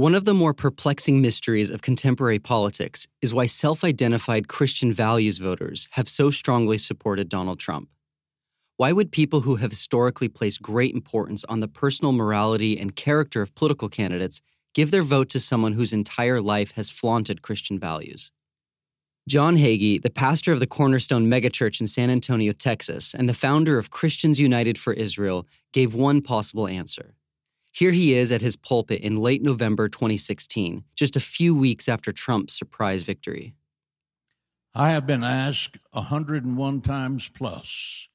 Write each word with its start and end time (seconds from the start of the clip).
One 0.00 0.14
of 0.14 0.24
the 0.24 0.32
more 0.32 0.54
perplexing 0.54 1.20
mysteries 1.20 1.68
of 1.68 1.82
contemporary 1.82 2.38
politics 2.38 3.06
is 3.20 3.34
why 3.34 3.44
self 3.44 3.84
identified 3.84 4.48
Christian 4.48 4.94
values 4.94 5.36
voters 5.36 5.88
have 5.90 6.08
so 6.08 6.30
strongly 6.30 6.78
supported 6.78 7.28
Donald 7.28 7.60
Trump. 7.60 7.90
Why 8.78 8.92
would 8.92 9.12
people 9.12 9.42
who 9.42 9.56
have 9.56 9.72
historically 9.72 10.28
placed 10.28 10.62
great 10.62 10.94
importance 10.94 11.44
on 11.50 11.60
the 11.60 11.68
personal 11.68 12.12
morality 12.12 12.80
and 12.80 12.96
character 12.96 13.42
of 13.42 13.54
political 13.54 13.90
candidates 13.90 14.40
give 14.72 14.90
their 14.90 15.02
vote 15.02 15.28
to 15.28 15.38
someone 15.38 15.74
whose 15.74 15.92
entire 15.92 16.40
life 16.40 16.72
has 16.76 16.88
flaunted 16.88 17.42
Christian 17.42 17.78
values? 17.78 18.32
John 19.28 19.58
Hagee, 19.58 20.00
the 20.00 20.08
pastor 20.08 20.50
of 20.50 20.60
the 20.60 20.66
Cornerstone 20.66 21.26
megachurch 21.26 21.78
in 21.78 21.86
San 21.86 22.08
Antonio, 22.08 22.52
Texas, 22.52 23.12
and 23.12 23.28
the 23.28 23.34
founder 23.34 23.76
of 23.76 23.90
Christians 23.90 24.40
United 24.40 24.78
for 24.78 24.94
Israel, 24.94 25.46
gave 25.74 25.94
one 25.94 26.22
possible 26.22 26.66
answer. 26.66 27.16
Here 27.72 27.92
he 27.92 28.14
is 28.14 28.32
at 28.32 28.40
his 28.40 28.56
pulpit 28.56 29.00
in 29.00 29.16
late 29.16 29.42
November 29.42 29.88
2016, 29.88 30.84
just 30.96 31.16
a 31.16 31.20
few 31.20 31.56
weeks 31.56 31.88
after 31.88 32.12
Trump's 32.12 32.54
surprise 32.54 33.02
victory. 33.04 33.54
I 34.74 34.90
have 34.90 35.06
been 35.06 35.24
asked 35.24 35.78
101 35.92 36.80
times 36.80 37.28
plus, 37.28 38.08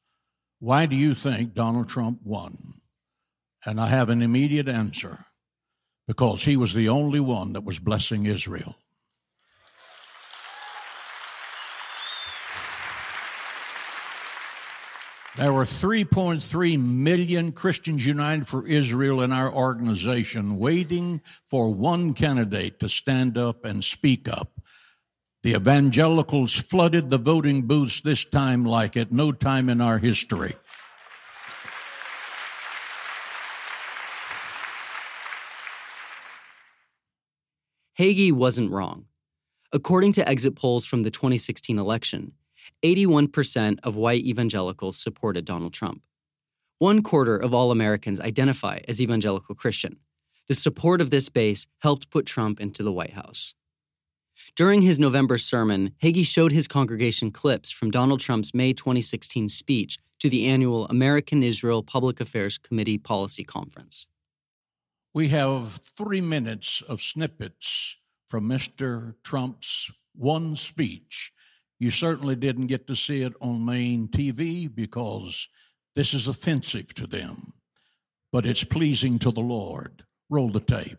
why 0.59 0.85
do 0.85 0.95
you 0.95 1.13
think 1.13 1.53
Donald 1.53 1.89
Trump 1.89 2.19
won? 2.23 2.81
And 3.65 3.79
I 3.79 3.87
have 3.87 4.09
an 4.09 4.21
immediate 4.21 4.67
answer 4.67 5.25
because 6.07 6.43
he 6.43 6.55
was 6.55 6.73
the 6.73 6.89
only 6.89 7.19
one 7.19 7.53
that 7.53 7.63
was 7.63 7.79
blessing 7.79 8.25
Israel. 8.25 8.75
There 15.37 15.51
were 15.51 15.65
3.3 15.65 16.81
million 16.81 17.51
Christians 17.51 18.07
United 18.07 18.47
for 18.47 18.65
Israel 18.65 19.21
in 19.21 19.33
our 19.33 19.53
organization 19.53 20.57
waiting 20.57 21.19
for 21.43 21.73
one 21.73 22.13
candidate 22.13 22.79
to 22.79 22.87
stand 22.87 23.37
up 23.37 23.65
and 23.65 23.83
speak 23.83 24.29
up. 24.29 24.61
The 25.43 25.55
evangelicals 25.55 26.55
flooded 26.55 27.09
the 27.09 27.17
voting 27.17 27.63
booths 27.63 27.99
this 27.99 28.23
time 28.23 28.63
like 28.63 28.95
at 28.95 29.11
no 29.11 29.33
time 29.33 29.67
in 29.67 29.81
our 29.81 29.97
history. 29.97 30.53
Hagee 37.99 38.31
wasn't 38.31 38.71
wrong. 38.71 39.05
According 39.73 40.13
to 40.13 40.27
exit 40.27 40.55
polls 40.55 40.85
from 40.85 41.03
the 41.03 41.11
2016 41.11 41.77
election, 41.77 42.31
81% 42.83 43.79
of 43.83 43.95
white 43.95 44.23
evangelicals 44.23 44.97
supported 44.97 45.45
Donald 45.45 45.73
Trump. 45.73 46.01
One 46.77 47.01
quarter 47.01 47.37
of 47.37 47.53
all 47.53 47.71
Americans 47.71 48.19
identify 48.19 48.79
as 48.87 49.01
evangelical 49.01 49.55
Christian. 49.55 49.97
The 50.47 50.55
support 50.55 51.01
of 51.01 51.09
this 51.09 51.29
base 51.29 51.67
helped 51.79 52.09
put 52.09 52.25
Trump 52.25 52.59
into 52.59 52.83
the 52.83 52.91
White 52.91 53.13
House. 53.13 53.55
During 54.55 54.81
his 54.81 54.99
November 54.99 55.37
sermon, 55.37 55.91
Hagee 56.03 56.25
showed 56.25 56.51
his 56.51 56.67
congregation 56.67 57.31
clips 57.31 57.71
from 57.71 57.91
Donald 57.91 58.19
Trump's 58.19 58.53
May 58.53 58.73
2016 58.73 59.49
speech 59.49 59.97
to 60.19 60.29
the 60.29 60.45
annual 60.45 60.87
American 60.87 61.43
Israel 61.43 61.83
Public 61.83 62.19
Affairs 62.19 62.57
Committee 62.57 62.97
Policy 62.97 63.43
Conference. 63.43 64.07
We 65.13 65.29
have 65.29 65.69
three 65.69 66.21
minutes 66.21 66.81
of 66.81 66.99
snippets 66.99 67.97
from 68.27 68.49
Mr. 68.49 69.15
Trump's 69.23 70.03
one 70.13 70.55
speech 70.55 71.31
you 71.79 71.89
certainly 71.89 72.35
didn't 72.35 72.67
get 72.67 72.87
to 72.87 72.95
see 72.95 73.21
it 73.21 73.33
on 73.41 73.65
main 73.65 74.07
TV 74.07 74.73
because 74.73 75.49
this 75.95 76.13
is 76.13 76.27
offensive 76.27 76.93
to 76.95 77.07
them, 77.07 77.53
but 78.31 78.45
it's 78.45 78.63
pleasing 78.63 79.19
to 79.19 79.31
the 79.31 79.41
Lord. 79.41 80.03
Roll 80.29 80.49
the 80.49 80.59
tape. 80.59 80.97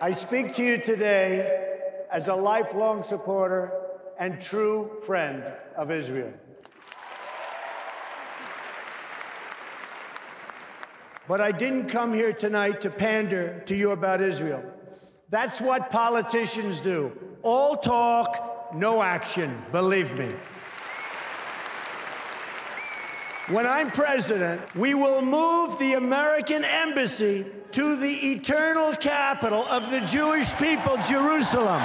I 0.00 0.12
speak 0.12 0.54
to 0.54 0.64
you 0.64 0.78
today 0.78 2.04
as 2.12 2.28
a 2.28 2.34
lifelong 2.34 3.02
supporter 3.02 3.72
and 4.18 4.40
true 4.40 5.00
friend 5.02 5.42
of 5.76 5.90
Israel. 5.90 6.32
But 11.26 11.40
I 11.40 11.52
didn't 11.52 11.88
come 11.88 12.12
here 12.12 12.32
tonight 12.32 12.82
to 12.82 12.90
pander 12.90 13.62
to 13.66 13.74
you 13.74 13.92
about 13.92 14.20
Israel. 14.20 14.62
That's 15.30 15.60
what 15.60 15.90
politicians 15.90 16.80
do 16.80 17.12
all 17.42 17.76
talk 17.76 18.43
no 18.72 19.02
action, 19.02 19.64
believe 19.72 20.16
me. 20.16 20.32
When 23.48 23.66
I'm 23.66 23.90
president, 23.90 24.62
we 24.74 24.94
will 24.94 25.20
move 25.20 25.78
the 25.78 25.94
American 25.94 26.64
embassy 26.64 27.44
to 27.72 27.96
the 27.96 28.32
eternal 28.32 28.94
capital 28.94 29.66
of 29.66 29.90
the 29.90 30.00
Jewish 30.00 30.54
people, 30.54 30.96
Jerusalem. 31.06 31.82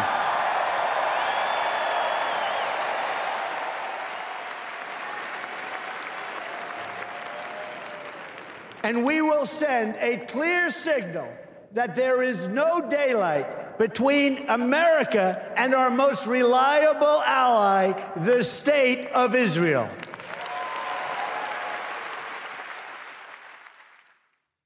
And 8.83 9.03
we 9.03 9.21
will 9.21 9.45
send 9.45 9.95
a 9.99 10.25
clear 10.27 10.69
signal 10.69 11.27
that 11.73 11.95
there 11.95 12.23
is 12.23 12.47
no 12.47 12.89
daylight 12.89 13.45
between 13.79 14.45
America 14.49 15.53
and 15.55 15.73
our 15.73 15.89
most 15.89 16.27
reliable 16.27 17.23
ally, 17.23 17.93
the 18.17 18.43
State 18.43 19.07
of 19.11 19.33
Israel. 19.33 19.89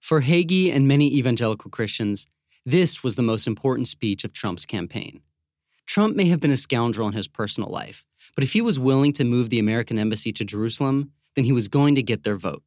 For 0.02 0.22
Hagee 0.22 0.74
and 0.74 0.88
many 0.88 1.14
evangelical 1.16 1.70
Christians, 1.70 2.28
this 2.66 3.04
was 3.04 3.16
the 3.16 3.22
most 3.22 3.46
important 3.46 3.88
speech 3.88 4.24
of 4.24 4.34
Trump's 4.34 4.66
campaign. 4.66 5.22
Trump 5.86 6.16
may 6.16 6.26
have 6.26 6.40
been 6.40 6.52
a 6.52 6.58
scoundrel 6.58 7.08
in 7.08 7.14
his 7.14 7.28
personal 7.28 7.70
life, 7.70 8.06
but 8.36 8.44
if 8.44 8.54
he 8.54 8.62
was 8.62 8.80
willing 8.80 9.14
to 9.14 9.24
move 9.24 9.50
the 9.50 9.60
American 9.60 10.00
embassy 10.00 10.32
to 10.32 10.44
Jerusalem, 10.44 11.12
then 11.36 11.46
he 11.46 11.52
was 11.52 11.68
going 11.68 11.94
to 11.96 12.04
get 12.04 12.24
their 12.24 12.36
vote. 12.36 12.64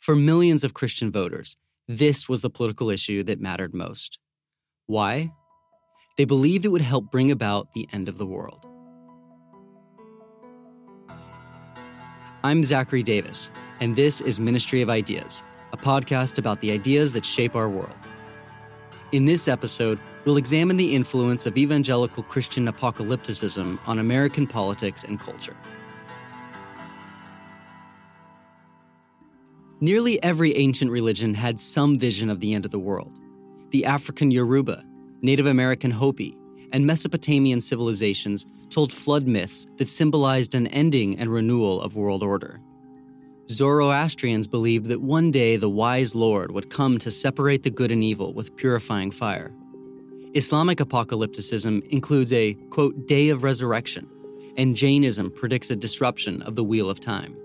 For 0.00 0.16
millions 0.16 0.64
of 0.64 0.72
Christian 0.72 1.12
voters, 1.12 1.56
this 1.86 2.28
was 2.28 2.40
the 2.40 2.50
political 2.50 2.90
issue 2.90 3.22
that 3.24 3.40
mattered 3.40 3.74
most. 3.74 4.18
Why? 4.88 5.32
They 6.16 6.24
believed 6.24 6.64
it 6.64 6.68
would 6.68 6.80
help 6.80 7.10
bring 7.10 7.32
about 7.32 7.72
the 7.74 7.88
end 7.92 8.08
of 8.08 8.18
the 8.18 8.26
world. 8.26 8.64
I'm 12.44 12.62
Zachary 12.62 13.02
Davis, 13.02 13.50
and 13.80 13.96
this 13.96 14.20
is 14.20 14.38
Ministry 14.38 14.82
of 14.82 14.88
Ideas, 14.88 15.42
a 15.72 15.76
podcast 15.76 16.38
about 16.38 16.60
the 16.60 16.70
ideas 16.70 17.12
that 17.14 17.26
shape 17.26 17.56
our 17.56 17.68
world. 17.68 17.96
In 19.10 19.24
this 19.24 19.48
episode, 19.48 19.98
we'll 20.24 20.36
examine 20.36 20.76
the 20.76 20.94
influence 20.94 21.46
of 21.46 21.58
evangelical 21.58 22.22
Christian 22.22 22.68
apocalypticism 22.68 23.80
on 23.86 23.98
American 23.98 24.46
politics 24.46 25.02
and 25.02 25.18
culture. 25.18 25.56
Nearly 29.80 30.22
every 30.22 30.56
ancient 30.56 30.92
religion 30.92 31.34
had 31.34 31.58
some 31.58 31.98
vision 31.98 32.30
of 32.30 32.38
the 32.38 32.54
end 32.54 32.64
of 32.64 32.70
the 32.70 32.78
world 32.78 33.18
the 33.76 33.84
African 33.84 34.30
Yoruba, 34.30 34.82
Native 35.20 35.44
American 35.44 35.90
Hopi, 35.90 36.34
and 36.72 36.86
Mesopotamian 36.86 37.60
civilizations 37.60 38.46
told 38.70 38.90
flood 38.90 39.26
myths 39.26 39.66
that 39.76 39.86
symbolized 39.86 40.54
an 40.54 40.66
ending 40.68 41.18
and 41.18 41.30
renewal 41.30 41.82
of 41.82 41.94
world 41.94 42.22
order. 42.22 42.58
Zoroastrians 43.50 44.46
believed 44.46 44.86
that 44.86 45.02
one 45.02 45.30
day 45.30 45.58
the 45.58 45.68
wise 45.68 46.14
Lord 46.14 46.52
would 46.52 46.70
come 46.70 46.96
to 46.96 47.10
separate 47.10 47.64
the 47.64 47.70
good 47.70 47.92
and 47.92 48.02
evil 48.02 48.32
with 48.32 48.56
purifying 48.56 49.10
fire. 49.10 49.52
Islamic 50.32 50.78
apocalypticism 50.78 51.86
includes 51.88 52.32
a, 52.32 52.54
quote, 52.70 53.06
day 53.06 53.28
of 53.28 53.42
resurrection, 53.42 54.08
and 54.56 54.74
Jainism 54.74 55.30
predicts 55.30 55.70
a 55.70 55.76
disruption 55.76 56.40
of 56.40 56.54
the 56.54 56.64
wheel 56.64 56.88
of 56.88 56.98
time. 56.98 57.36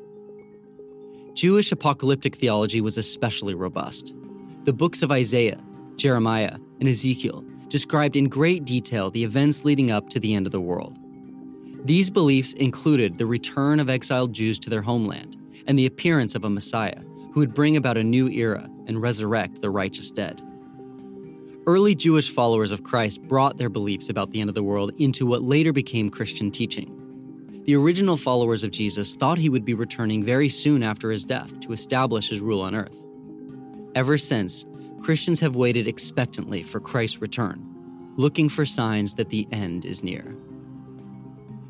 Jewish 1.34 1.74
apocalyptic 1.74 2.38
theology 2.38 2.80
was 2.80 2.98
especially 2.98 3.54
robust. 3.54 4.16
The 4.64 4.72
books 4.72 5.04
of 5.04 5.12
Isaiah, 5.12 5.60
Jeremiah, 6.02 6.58
and 6.80 6.90
Ezekiel 6.90 7.46
described 7.68 8.16
in 8.16 8.28
great 8.28 8.66
detail 8.66 9.12
the 9.12 9.24
events 9.24 9.64
leading 9.64 9.92
up 9.92 10.10
to 10.10 10.20
the 10.20 10.34
end 10.34 10.46
of 10.48 10.52
the 10.52 10.60
world. 10.60 10.98
These 11.86 12.10
beliefs 12.10 12.54
included 12.54 13.18
the 13.18 13.26
return 13.26 13.80
of 13.80 13.90
exiled 13.90 14.34
Jews 14.34 14.60
to 14.60 14.70
their 14.70 14.82
homeland 14.82 15.38
and 15.68 15.78
the 15.78 15.86
appearance 15.86 16.36
of 16.36 16.44
a 16.44 16.50
Messiah 16.50 17.00
who 17.34 17.40
would 17.40 17.54
bring 17.54 17.78
about 17.78 17.98
a 17.98 18.04
new 18.04 18.28
era 18.30 18.70
and 18.88 19.02
resurrect 19.02 19.62
the 19.62 19.70
righteous 19.70 20.12
dead. 20.12 20.42
early 21.68 21.96
Jewish 21.96 22.30
followers 22.32 22.72
of 22.72 22.84
Christ 22.84 23.22
brought 23.22 23.58
their 23.58 23.70
beliefs 23.70 24.10
about 24.10 24.32
the 24.32 24.42
end 24.42 24.50
of 24.50 24.56
the 24.56 24.64
world 24.64 24.92
into 24.98 25.26
what 25.28 25.44
later 25.44 25.72
became 25.72 26.10
Christian 26.10 26.52
teaching. 26.52 26.98
The 27.66 27.76
original 27.76 28.18
followers 28.18 28.64
of 28.64 28.72
Jesus 28.72 29.16
thought 29.16 29.38
he 29.38 29.50
would 29.50 29.66
be 29.66 29.76
returning 29.76 30.24
very 30.24 30.50
soon 30.50 30.82
after 30.82 31.12
his 31.12 31.26
death 31.26 31.60
to 31.62 31.72
establish 31.72 32.30
his 32.30 32.42
rule 32.42 32.62
on 32.62 32.74
earth. 32.74 33.02
Ever 33.94 34.18
since, 34.18 34.66
Christians 35.02 35.40
have 35.40 35.56
waited 35.56 35.88
expectantly 35.88 36.62
for 36.62 36.80
Christ's 36.80 37.22
return, 37.22 38.14
looking 38.18 38.50
for 38.50 38.66
signs 38.66 39.16
that 39.16 39.30
the 39.30 39.48
end 39.52 39.84
is 39.84 40.04
near. 40.04 40.36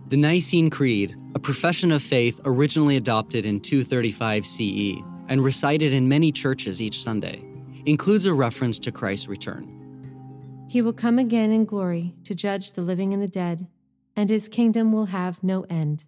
The 0.09 0.17
Nicene 0.17 0.69
Creed, 0.69 1.15
a 1.33 1.39
profession 1.39 1.93
of 1.93 2.03
faith 2.03 2.41
originally 2.43 2.97
adopted 2.97 3.45
in 3.45 3.61
235 3.61 4.45
CE 4.45 5.01
and 5.29 5.41
recited 5.41 5.93
in 5.93 6.09
many 6.09 6.33
churches 6.33 6.81
each 6.81 7.01
Sunday, 7.01 7.41
includes 7.85 8.25
a 8.25 8.33
reference 8.33 8.77
to 8.79 8.91
Christ's 8.91 9.29
return. 9.29 10.65
He 10.67 10.81
will 10.81 10.93
come 10.93 11.17
again 11.17 11.51
in 11.51 11.63
glory 11.63 12.13
to 12.25 12.35
judge 12.35 12.73
the 12.73 12.81
living 12.81 13.13
and 13.13 13.23
the 13.23 13.27
dead, 13.27 13.67
and 14.13 14.29
his 14.29 14.49
kingdom 14.49 14.91
will 14.91 15.05
have 15.05 15.41
no 15.41 15.61
end. 15.69 16.03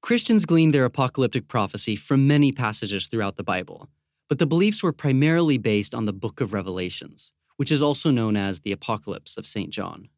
Christians 0.00 0.46
gleaned 0.46 0.72
their 0.72 0.84
apocalyptic 0.84 1.48
prophecy 1.48 1.96
from 1.96 2.28
many 2.28 2.52
passages 2.52 3.08
throughout 3.08 3.34
the 3.34 3.42
Bible, 3.42 3.88
but 4.30 4.38
the 4.38 4.46
beliefs 4.46 4.80
were 4.80 4.92
primarily 4.92 5.58
based 5.58 5.92
on 5.92 6.04
the 6.04 6.12
book 6.12 6.40
of 6.40 6.52
Revelations, 6.52 7.32
which 7.56 7.72
is 7.72 7.82
also 7.82 8.12
known 8.12 8.36
as 8.36 8.60
the 8.60 8.70
Apocalypse 8.70 9.36
of 9.36 9.44
St. 9.44 9.70
John. 9.70 10.08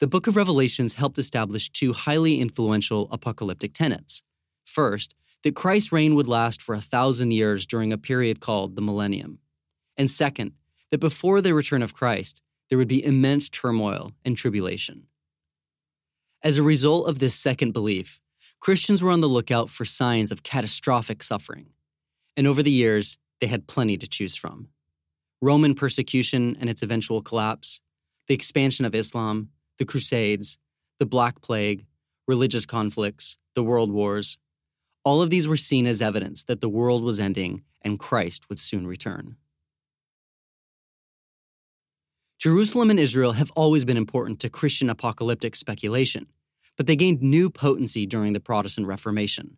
The 0.00 0.08
book 0.08 0.26
of 0.26 0.34
Revelations 0.34 0.94
helped 0.94 1.18
establish 1.18 1.70
two 1.70 1.92
highly 1.92 2.40
influential 2.40 3.08
apocalyptic 3.12 3.72
tenets. 3.72 4.24
First, 4.64 5.14
that 5.44 5.54
Christ's 5.54 5.92
reign 5.92 6.16
would 6.16 6.26
last 6.26 6.60
for 6.60 6.74
a 6.74 6.80
thousand 6.80 7.30
years 7.30 7.64
during 7.64 7.92
a 7.92 7.96
period 7.96 8.40
called 8.40 8.74
the 8.74 8.82
millennium. 8.82 9.38
And 9.96 10.10
second, 10.10 10.54
that 10.90 10.98
before 10.98 11.40
the 11.40 11.54
return 11.54 11.82
of 11.82 11.94
Christ, 11.94 12.42
there 12.68 12.78
would 12.78 12.88
be 12.88 13.04
immense 13.04 13.48
turmoil 13.48 14.10
and 14.24 14.36
tribulation. 14.36 15.06
As 16.42 16.58
a 16.58 16.64
result 16.64 17.08
of 17.08 17.20
this 17.20 17.36
second 17.36 17.70
belief, 17.70 18.18
Christians 18.58 19.00
were 19.00 19.12
on 19.12 19.20
the 19.20 19.28
lookout 19.28 19.70
for 19.70 19.84
signs 19.84 20.32
of 20.32 20.42
catastrophic 20.42 21.22
suffering. 21.22 21.66
And 22.36 22.44
over 22.44 22.64
the 22.64 22.72
years, 22.72 23.16
they 23.40 23.46
had 23.46 23.66
plenty 23.66 23.96
to 23.96 24.06
choose 24.06 24.34
from 24.34 24.68
Roman 25.40 25.74
persecution 25.74 26.56
and 26.60 26.68
its 26.68 26.82
eventual 26.82 27.22
collapse, 27.22 27.80
the 28.26 28.34
expansion 28.34 28.84
of 28.84 28.94
Islam, 28.94 29.50
the 29.78 29.84
Crusades, 29.84 30.58
the 30.98 31.06
Black 31.06 31.40
Plague, 31.40 31.86
religious 32.26 32.66
conflicts, 32.66 33.36
the 33.54 33.62
World 33.62 33.92
Wars. 33.92 34.38
All 35.04 35.22
of 35.22 35.30
these 35.30 35.46
were 35.46 35.56
seen 35.56 35.86
as 35.86 36.02
evidence 36.02 36.44
that 36.44 36.60
the 36.60 36.68
world 36.68 37.02
was 37.02 37.20
ending 37.20 37.62
and 37.82 37.98
Christ 37.98 38.48
would 38.48 38.58
soon 38.58 38.86
return. 38.86 39.36
Jerusalem 42.38 42.90
and 42.90 43.00
Israel 43.00 43.32
have 43.32 43.50
always 43.52 43.84
been 43.84 43.96
important 43.96 44.38
to 44.40 44.50
Christian 44.50 44.90
apocalyptic 44.90 45.56
speculation, 45.56 46.26
but 46.76 46.86
they 46.86 46.94
gained 46.94 47.22
new 47.22 47.50
potency 47.50 48.06
during 48.06 48.32
the 48.32 48.40
Protestant 48.40 48.86
Reformation. 48.86 49.56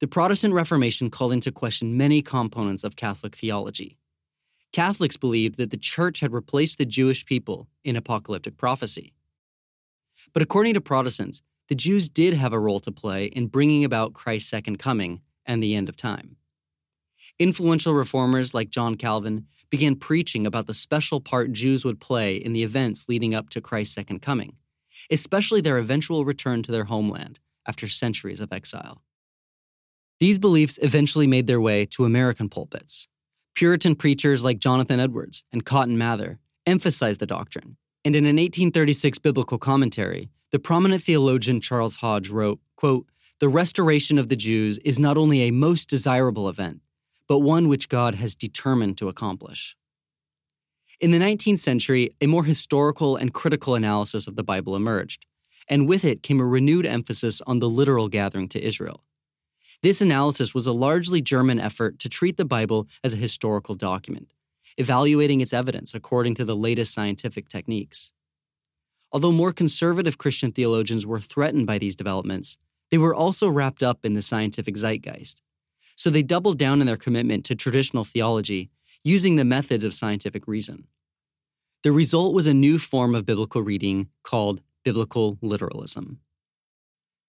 The 0.00 0.08
Protestant 0.08 0.54
Reformation 0.54 1.08
called 1.08 1.32
into 1.32 1.52
question 1.52 1.96
many 1.96 2.20
components 2.20 2.82
of 2.82 2.96
Catholic 2.96 3.36
theology. 3.36 3.96
Catholics 4.72 5.16
believed 5.16 5.56
that 5.56 5.70
the 5.70 5.76
Church 5.76 6.18
had 6.18 6.32
replaced 6.32 6.78
the 6.78 6.84
Jewish 6.84 7.24
people 7.24 7.68
in 7.84 7.94
apocalyptic 7.94 8.56
prophecy. 8.56 9.14
But 10.32 10.42
according 10.42 10.74
to 10.74 10.80
Protestants, 10.80 11.42
the 11.68 11.76
Jews 11.76 12.08
did 12.08 12.34
have 12.34 12.52
a 12.52 12.58
role 12.58 12.80
to 12.80 12.90
play 12.90 13.26
in 13.26 13.46
bringing 13.46 13.84
about 13.84 14.14
Christ's 14.14 14.50
second 14.50 14.78
coming 14.78 15.20
and 15.46 15.62
the 15.62 15.76
end 15.76 15.88
of 15.88 15.96
time. 15.96 16.36
Influential 17.38 17.94
reformers 17.94 18.52
like 18.52 18.70
John 18.70 18.96
Calvin 18.96 19.46
began 19.70 19.94
preaching 19.94 20.44
about 20.44 20.66
the 20.66 20.74
special 20.74 21.20
part 21.20 21.52
Jews 21.52 21.84
would 21.84 22.00
play 22.00 22.34
in 22.36 22.52
the 22.52 22.64
events 22.64 23.08
leading 23.08 23.32
up 23.32 23.50
to 23.50 23.60
Christ's 23.60 23.94
second 23.94 24.22
coming, 24.22 24.56
especially 25.08 25.60
their 25.60 25.78
eventual 25.78 26.24
return 26.24 26.62
to 26.62 26.72
their 26.72 26.84
homeland 26.84 27.38
after 27.64 27.86
centuries 27.86 28.40
of 28.40 28.52
exile. 28.52 29.03
These 30.24 30.38
beliefs 30.38 30.78
eventually 30.80 31.26
made 31.26 31.46
their 31.46 31.60
way 31.60 31.84
to 31.84 32.06
American 32.06 32.48
pulpits. 32.48 33.08
Puritan 33.54 33.94
preachers 33.94 34.42
like 34.42 34.58
Jonathan 34.58 34.98
Edwards 34.98 35.44
and 35.52 35.66
Cotton 35.66 35.98
Mather 35.98 36.38
emphasized 36.64 37.20
the 37.20 37.26
doctrine, 37.26 37.76
and 38.06 38.16
in 38.16 38.24
an 38.24 38.36
1836 38.36 39.18
biblical 39.18 39.58
commentary, 39.58 40.30
the 40.50 40.58
prominent 40.58 41.02
theologian 41.02 41.60
Charles 41.60 41.96
Hodge 41.96 42.30
wrote, 42.30 42.58
quote, 42.74 43.04
The 43.38 43.50
restoration 43.50 44.16
of 44.16 44.30
the 44.30 44.34
Jews 44.34 44.78
is 44.78 44.98
not 44.98 45.18
only 45.18 45.42
a 45.42 45.50
most 45.50 45.90
desirable 45.90 46.48
event, 46.48 46.80
but 47.28 47.40
one 47.40 47.68
which 47.68 47.90
God 47.90 48.14
has 48.14 48.34
determined 48.34 48.96
to 48.96 49.08
accomplish. 49.08 49.76
In 51.00 51.10
the 51.10 51.18
19th 51.18 51.58
century, 51.58 52.16
a 52.22 52.26
more 52.26 52.44
historical 52.44 53.14
and 53.14 53.34
critical 53.34 53.74
analysis 53.74 54.26
of 54.26 54.36
the 54.36 54.42
Bible 54.42 54.74
emerged, 54.74 55.26
and 55.68 55.86
with 55.86 56.02
it 56.02 56.22
came 56.22 56.40
a 56.40 56.46
renewed 56.46 56.86
emphasis 56.86 57.42
on 57.46 57.58
the 57.58 57.68
literal 57.68 58.08
gathering 58.08 58.48
to 58.48 58.66
Israel. 58.66 59.04
This 59.84 60.00
analysis 60.00 60.54
was 60.54 60.66
a 60.66 60.72
largely 60.72 61.20
German 61.20 61.60
effort 61.60 61.98
to 61.98 62.08
treat 62.08 62.38
the 62.38 62.46
Bible 62.46 62.88
as 63.04 63.12
a 63.12 63.18
historical 63.18 63.74
document, 63.74 64.32
evaluating 64.78 65.42
its 65.42 65.52
evidence 65.52 65.94
according 65.94 66.36
to 66.36 66.44
the 66.46 66.56
latest 66.56 66.94
scientific 66.94 67.50
techniques. 67.50 68.10
Although 69.12 69.30
more 69.30 69.52
conservative 69.52 70.16
Christian 70.16 70.52
theologians 70.52 71.04
were 71.04 71.20
threatened 71.20 71.66
by 71.66 71.76
these 71.76 71.96
developments, 71.96 72.56
they 72.90 72.96
were 72.96 73.14
also 73.14 73.46
wrapped 73.46 73.82
up 73.82 74.06
in 74.06 74.14
the 74.14 74.22
scientific 74.22 74.76
zeitgeist 74.76 75.42
so 75.96 76.08
they 76.10 76.22
doubled 76.22 76.58
down 76.58 76.80
in 76.80 76.86
their 76.86 76.96
commitment 76.96 77.44
to 77.44 77.54
traditional 77.54 78.04
theology, 78.04 78.70
using 79.04 79.36
the 79.36 79.44
methods 79.44 79.84
of 79.84 79.94
scientific 79.94 80.48
reason. 80.48 80.86
The 81.82 81.92
result 81.92 82.34
was 82.34 82.46
a 82.46 82.54
new 82.54 82.78
form 82.78 83.14
of 83.14 83.26
biblical 83.26 83.62
reading 83.62 84.08
called 84.22 84.62
biblical 84.82 85.38
literalism. 85.42 86.20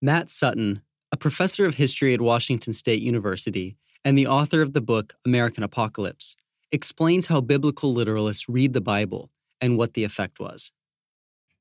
Matt 0.02 0.30
Sutton, 0.30 0.82
a 1.16 1.18
professor 1.18 1.66
of 1.66 1.76
history 1.76 2.14
at 2.14 2.20
Washington 2.20 2.74
State 2.74 3.02
University 3.02 3.78
and 4.04 4.18
the 4.18 4.28
author 4.28 4.62
of 4.62 4.74
the 4.74 4.82
book 4.82 5.16
American 5.26 5.64
Apocalypse, 5.64 6.36
explains 6.74 7.28
how 7.28 7.40
biblical 7.40 7.96
literalists 7.96 8.48
read 8.50 8.74
the 8.74 8.82
Bible 8.82 9.32
and 9.62 9.78
what 9.78 9.94
the 9.94 10.04
effect 10.04 10.42
was. 10.42 10.74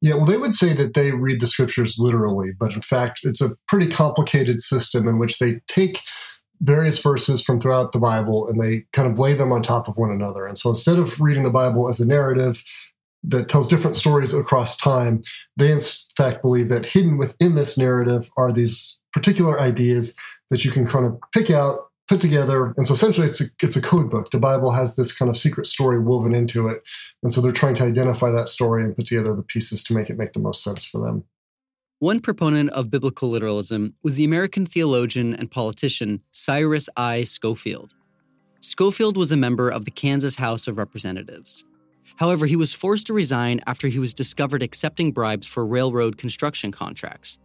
Yeah, 0.01 0.15
well, 0.17 0.25
they 0.25 0.37
would 0.37 0.55
say 0.55 0.75
that 0.75 0.95
they 0.95 1.13
read 1.13 1.41
the 1.41 1.47
scriptures 1.47 1.95
literally, 2.01 2.51
but 2.59 2.73
in 2.73 2.81
fact, 2.81 3.21
it's 3.23 3.41
a 3.41 3.53
pretty 3.69 3.87
complicated 3.87 4.61
system 4.61 5.07
in 5.07 5.21
which 5.21 5.39
they 5.39 5.61
take 5.69 6.01
various 6.61 6.99
verses 6.99 7.41
from 7.41 7.61
throughout 7.61 7.93
the 7.93 8.01
Bible 8.01 8.49
and 8.49 8.61
they 8.61 8.87
kind 8.93 9.09
of 9.09 9.21
lay 9.21 9.35
them 9.35 9.53
on 9.53 9.63
top 9.63 9.87
of 9.87 9.97
one 9.97 10.11
another. 10.11 10.49
And 10.49 10.59
so 10.59 10.71
instead 10.71 10.99
of 10.99 11.21
reading 11.21 11.45
the 11.45 11.51
Bible 11.51 11.89
as 11.89 12.01
a 12.01 12.07
narrative 12.09 12.65
that 13.23 13.49
tells 13.49 13.69
different 13.69 13.95
stories 13.95 14.35
across 14.35 14.77
time, 14.77 15.23
they 15.57 15.71
in 15.71 15.81
fact 16.17 16.43
believe 16.43 16.71
that 16.71 16.87
hidden 16.87 17.19
within 17.19 17.55
this 17.55 17.79
narrative 17.79 18.29
are 18.37 18.53
these 18.53 18.99
particular 19.15 19.61
ideas 19.61 20.15
that 20.51 20.65
you 20.65 20.71
can 20.71 20.87
kind 20.87 21.07
of 21.07 21.19
pick 21.33 21.49
out, 21.49 21.89
put 22.09 22.21
together. 22.21 22.75
And 22.77 22.87
so 22.87 22.93
essentially 22.93 23.27
it's 23.27 23.41
a, 23.41 23.45
it's 23.63 23.77
a 23.77 23.81
code 23.81 24.11
book. 24.11 24.31
The 24.31 24.39
Bible 24.39 24.73
has 24.73 24.97
this 24.97 25.17
kind 25.17 25.31
of 25.31 25.37
secret 25.37 25.67
story 25.67 25.99
woven 25.99 26.35
into 26.35 26.69
it. 26.69 26.83
And 27.23 27.33
so 27.33 27.41
they're 27.41 27.53
trying 27.53 27.77
to 27.77 27.85
identify 27.85 28.31
that 28.33 28.49
story 28.49 28.85
and 28.85 28.95
put 28.95 29.07
together 29.07 29.35
the 29.35 29.43
pieces 29.43 29.83
to 29.85 29.95
make 29.95 30.11
it 30.11 30.19
make 30.19 30.33
the 30.35 30.41
most 30.41 30.63
sense 30.63 30.85
for 30.85 31.01
them. 31.01 31.25
One 32.01 32.21
proponent 32.21 32.71
of 32.71 32.91
biblical 32.91 33.31
literalism 33.31 33.95
was 34.03 34.17
the 34.17 34.25
American 34.25 34.67
theologian 34.67 35.35
and 35.35 35.51
politician 35.51 36.21
Cyrus 36.33 36.91
I. 36.97 37.23
Scofield. 37.23 37.95
Scofield 38.61 39.17
was 39.17 39.31
a 39.31 39.37
member 39.37 39.71
of 39.71 39.85
the 39.85 39.91
Kansas 39.91 40.37
House 40.37 40.67
of 40.67 40.77
Representatives. 40.77 41.65
However, 42.17 42.47
he 42.47 42.57
was 42.57 42.75
forced 42.75 43.07
to 43.07 43.13
resign 43.13 43.61
after 43.67 43.89
he 43.89 43.99
was 43.99 44.13
discovered 44.13 44.63
accepting 44.63 45.13
bribes 45.13 45.47
for 45.47 45.65
railroad 45.65 46.19
construction 46.19 46.73
contracts. 46.73 47.39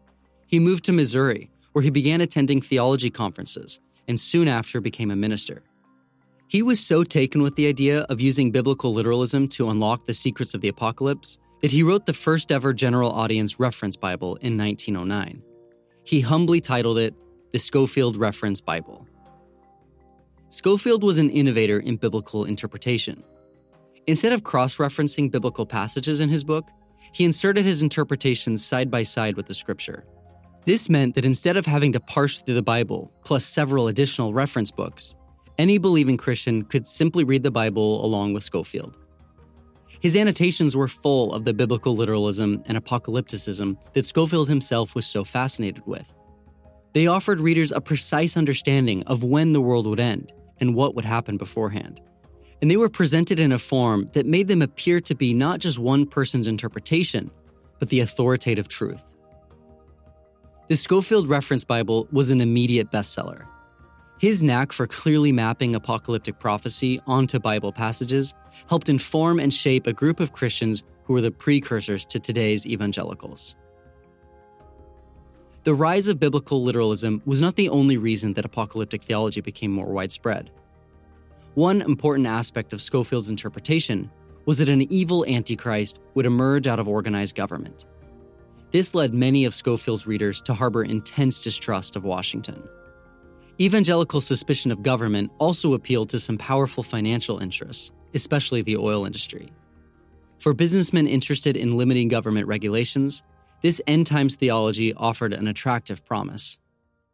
He 0.48 0.60
moved 0.60 0.84
to 0.86 0.92
Missouri, 0.92 1.52
where 1.72 1.84
he 1.84 1.90
began 1.90 2.22
attending 2.22 2.62
theology 2.62 3.10
conferences 3.10 3.80
and 4.08 4.20
soon 4.20 4.48
after 4.48 4.82
became 4.82 5.12
a 5.12 5.16
minister. 5.16 5.64
He 6.48 6.64
was 6.64 6.80
so 6.80 7.04
taken 7.04 7.44
with 7.44 7.56
the 7.56 7.68
idea 7.68 8.02
of 8.10 8.20
using 8.20 8.52
biblical 8.52 8.92
literalism 8.92 9.48
to 9.50 9.70
unlock 9.70 10.06
the 10.06 10.14
secrets 10.14 10.56
of 10.56 10.62
the 10.62 10.68
apocalypse 10.68 11.38
that 11.62 11.72
he 11.72 11.84
wrote 11.84 12.08
the 12.08 12.14
first 12.14 12.52
ever 12.52 12.74
general 12.74 13.12
audience 13.12 13.60
reference 13.60 13.96
Bible 13.96 14.36
in 14.38 14.58
1909. 14.58 15.44
He 16.04 16.22
humbly 16.22 16.60
titled 16.60 16.98
it 16.98 17.14
the 17.52 17.60
Scofield 17.60 18.18
Reference 18.18 18.62
Bible. 18.62 19.08
Scofield 20.50 21.04
was 21.04 21.20
an 21.20 21.30
innovator 21.30 21.78
in 21.80 21.98
biblical 21.98 22.46
interpretation. 22.46 23.24
Instead 24.08 24.34
of 24.34 24.44
cross 24.44 24.78
referencing 24.78 25.30
biblical 25.30 25.68
passages 25.68 26.20
in 26.20 26.30
his 26.30 26.44
book, 26.44 26.68
he 27.12 27.26
inserted 27.26 27.64
his 27.64 27.84
interpretations 27.84 28.66
side 28.66 28.90
by 28.90 29.04
side 29.04 29.36
with 29.36 29.46
the 29.46 29.54
scripture. 29.54 30.06
This 30.66 30.90
meant 30.90 31.16
that 31.16 31.26
instead 31.26 31.58
of 31.58 31.66
having 31.66 31.94
to 31.94 32.00
parse 32.00 32.42
through 32.42 32.56
the 32.56 32.62
Bible, 32.62 33.12
plus 33.24 33.46
several 33.46 33.88
additional 33.88 34.34
reference 34.34 34.72
books, 34.72 35.16
any 35.58 35.78
believing 35.78 36.18
Christian 36.18 36.64
could 36.64 36.88
simply 36.88 37.24
read 37.24 37.44
the 37.44 37.52
Bible 37.52 38.06
along 38.06 38.34
with 38.34 38.44
Scofield. 38.44 38.98
His 40.00 40.16
annotations 40.16 40.76
were 40.76 40.88
full 40.88 41.34
of 41.34 41.44
the 41.44 41.54
biblical 41.54 41.96
literalism 41.96 42.64
and 42.68 42.78
apocalypticism 42.78 43.78
that 43.94 44.06
Scofield 44.06 44.48
himself 44.48 44.96
was 44.96 45.06
so 45.06 45.24
fascinated 45.24 45.86
with. 45.86 46.12
They 46.94 47.08
offered 47.08 47.42
readers 47.42 47.72
a 47.72 47.82
precise 47.82 48.38
understanding 48.38 49.04
of 49.04 49.24
when 49.24 49.54
the 49.54 49.62
world 49.62 49.88
would 49.88 50.00
end 50.00 50.32
and 50.60 50.76
what 50.76 50.96
would 50.96 51.06
happen 51.06 51.38
beforehand. 51.38 52.00
and 52.62 52.70
they 52.70 52.78
were 52.78 52.90
presented 52.90 53.40
in 53.40 53.52
a 53.52 53.58
form 53.58 54.08
that 54.14 54.26
made 54.26 54.48
them 54.48 54.62
appear 54.62 55.00
to 55.00 55.16
be 55.16 55.34
not 55.34 55.60
just 55.60 55.80
one 55.80 56.06
person's 56.06 56.48
interpretation, 56.48 57.32
but 57.80 57.90
the 57.90 58.02
authoritative 58.02 58.68
truth. 58.68 59.06
The 60.70 60.78
Scofield 60.78 61.28
Reference 61.28 61.64
Bible 61.64 62.08
was 62.12 62.30
an 62.30 62.42
immediate 62.42 62.92
bestseller. 62.92 63.48
His 64.20 64.44
knack 64.44 64.72
for 64.72 64.86
clearly 64.86 65.32
mapping 65.32 65.74
apocalyptic 65.74 66.38
prophecy 66.38 67.02
onto 67.08 67.40
Bible 67.40 67.74
passages 67.74 68.36
helped 68.70 68.88
inform 68.88 69.40
and 69.40 69.52
shape 69.52 69.88
a 69.88 69.94
group 69.94 70.20
of 70.20 70.32
Christians 70.32 70.84
who 71.06 71.14
were 71.14 71.22
the 71.22 71.32
precursors 71.32 72.06
to 72.06 72.20
today's 72.20 72.68
evangelicals. 72.68 73.56
The 75.64 75.74
rise 75.74 76.08
of 76.08 76.20
biblical 76.20 76.62
literalism 76.62 77.24
was 77.26 77.42
not 77.42 77.56
the 77.56 77.70
only 77.70 77.98
reason 77.98 78.34
that 78.34 78.46
apocalyptic 78.46 79.02
theology 79.02 79.42
became 79.42 79.72
more 79.72 79.92
widespread. 79.92 80.52
One 81.56 81.82
important 81.82 82.28
aspect 82.28 82.74
of 82.74 82.82
Scofield's 82.82 83.30
interpretation 83.30 84.12
was 84.46 84.60
that 84.60 84.70
an 84.70 84.84
evil 84.94 85.26
antichrist 85.26 85.98
would 86.14 86.28
emerge 86.28 86.68
out 86.68 86.78
of 86.78 86.88
organized 86.88 87.36
government. 87.36 87.88
This 88.72 88.94
led 88.94 89.14
many 89.14 89.46
of 89.46 89.54
Scofield's 89.54 90.06
readers 90.06 90.42
to 90.42 90.54
harbor 90.54 90.84
intense 90.84 91.42
distrust 91.42 91.96
of 91.96 92.04
Washington. 92.04 92.62
Evangelical 93.60 94.22
suspicion 94.22 94.72
of 94.72 94.84
government 94.84 95.32
also 95.40 95.74
appealed 95.74 96.10
to 96.10 96.20
some 96.20 96.38
powerful 96.38 96.84
financial 96.84 97.40
interests, 97.40 97.92
especially 98.14 98.62
the 98.62 98.78
oil 98.78 99.06
industry. 99.06 99.52
For 100.40 100.54
businessmen 100.54 101.08
interested 101.08 101.58
in 101.58 101.78
limiting 101.78 102.08
government 102.08 102.48
regulations, 102.48 103.24
this 103.62 103.82
end 103.88 104.08
times 104.08 104.36
theology 104.36 104.94
offered 104.94 105.34
an 105.34 105.48
attractive 105.48 106.06
promise. 106.06 106.58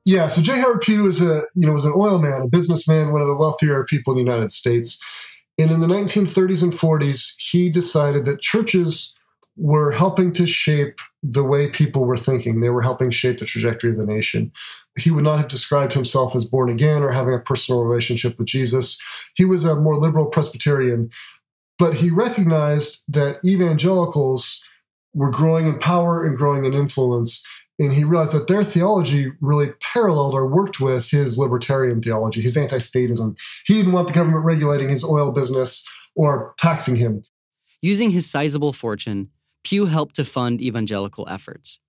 Yeah, 0.03 0.27
so 0.27 0.41
J. 0.41 0.59
Howard 0.59 0.81
Pew 0.81 1.03
was 1.03 1.19
a 1.21 1.43
you 1.55 1.65
know 1.65 1.71
was 1.71 1.85
an 1.85 1.93
oil 1.97 2.19
man, 2.19 2.43
a 2.43 2.47
businessman, 2.47 3.11
one 3.11 3.21
of 3.21 3.27
the 3.27 3.35
wealthier 3.35 3.83
people 3.85 4.13
in 4.13 4.23
the 4.23 4.31
United 4.31 4.51
States. 4.51 4.99
And 5.57 5.71
in 5.71 5.79
the 5.79 5.87
1930s 5.87 6.61
and 6.61 6.73
40s, 6.73 7.33
he 7.39 7.69
decided 7.69 8.25
that 8.25 8.41
churches 8.41 9.15
were 9.57 9.91
helping 9.91 10.33
to 10.33 10.45
shape 10.45 10.99
the 11.23 11.43
way 11.43 11.69
people 11.69 12.05
were 12.05 12.17
thinking. 12.17 12.59
They 12.59 12.69
were 12.69 12.81
helping 12.81 13.09
shape 13.11 13.39
the 13.39 13.45
trajectory 13.45 13.91
of 13.91 13.97
the 13.97 14.05
nation. 14.05 14.51
He 14.97 15.11
would 15.11 15.23
not 15.23 15.39
have 15.39 15.47
described 15.47 15.93
himself 15.93 16.35
as 16.35 16.45
born 16.45 16.69
again 16.69 17.03
or 17.03 17.11
having 17.11 17.33
a 17.33 17.39
personal 17.39 17.83
relationship 17.83 18.37
with 18.37 18.47
Jesus. 18.47 18.99
He 19.35 19.45
was 19.45 19.63
a 19.63 19.75
more 19.75 19.97
liberal 19.97 20.27
Presbyterian, 20.27 21.09
but 21.79 21.95
he 21.95 22.09
recognized 22.09 23.03
that 23.07 23.39
evangelicals 23.45 24.63
were 25.13 25.31
growing 25.31 25.67
in 25.67 25.79
power 25.79 26.25
and 26.25 26.37
growing 26.37 26.65
in 26.65 26.73
influence. 26.73 27.45
And 27.79 27.91
he 27.91 28.03
realized 28.03 28.31
that 28.33 28.47
their 28.47 28.63
theology 28.63 29.31
really 29.41 29.71
paralleled 29.81 30.33
or 30.33 30.47
worked 30.47 30.79
with 30.79 31.09
his 31.09 31.37
libertarian 31.37 32.01
theology, 32.01 32.41
his 32.41 32.55
anti 32.55 32.77
statism. 32.77 33.37
He 33.65 33.73
didn't 33.73 33.91
want 33.91 34.07
the 34.07 34.13
government 34.13 34.45
regulating 34.45 34.89
his 34.89 35.03
oil 35.03 35.31
business 35.31 35.85
or 36.15 36.53
taxing 36.57 36.95
him. 36.95 37.23
Using 37.81 38.11
his 38.11 38.29
sizable 38.29 38.71
fortune, 38.71 39.29
Pew 39.65 39.87
helped 39.87 40.15
to 40.15 40.23
fund 40.23 40.61
evangelical 40.61 41.27
efforts. 41.27 41.79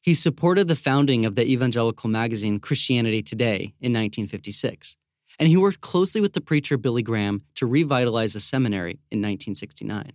He 0.00 0.14
supported 0.14 0.68
the 0.68 0.76
founding 0.76 1.24
of 1.24 1.34
the 1.34 1.44
evangelical 1.44 2.08
magazine 2.08 2.60
Christianity 2.60 3.22
Today 3.22 3.74
in 3.80 3.92
1956, 3.92 4.96
and 5.38 5.48
he 5.48 5.56
worked 5.56 5.80
closely 5.80 6.20
with 6.20 6.34
the 6.34 6.40
preacher 6.40 6.76
Billy 6.76 7.02
Graham 7.02 7.42
to 7.54 7.66
revitalize 7.66 8.36
a 8.36 8.40
seminary 8.40 9.00
in 9.10 9.20
1969 9.20 10.12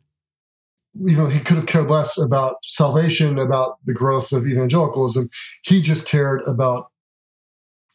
you 1.00 1.15
know, 1.15 1.27
he 1.27 1.39
could 1.39 1.57
have 1.57 1.65
cared 1.65 1.89
less 1.89 2.17
about 2.17 2.57
salvation, 2.65 3.38
about 3.38 3.77
the 3.86 3.93
growth 3.93 4.31
of 4.31 4.47
evangelicalism. 4.47 5.29
He 5.63 5.81
just 5.81 6.07
cared 6.07 6.41
about 6.47 6.91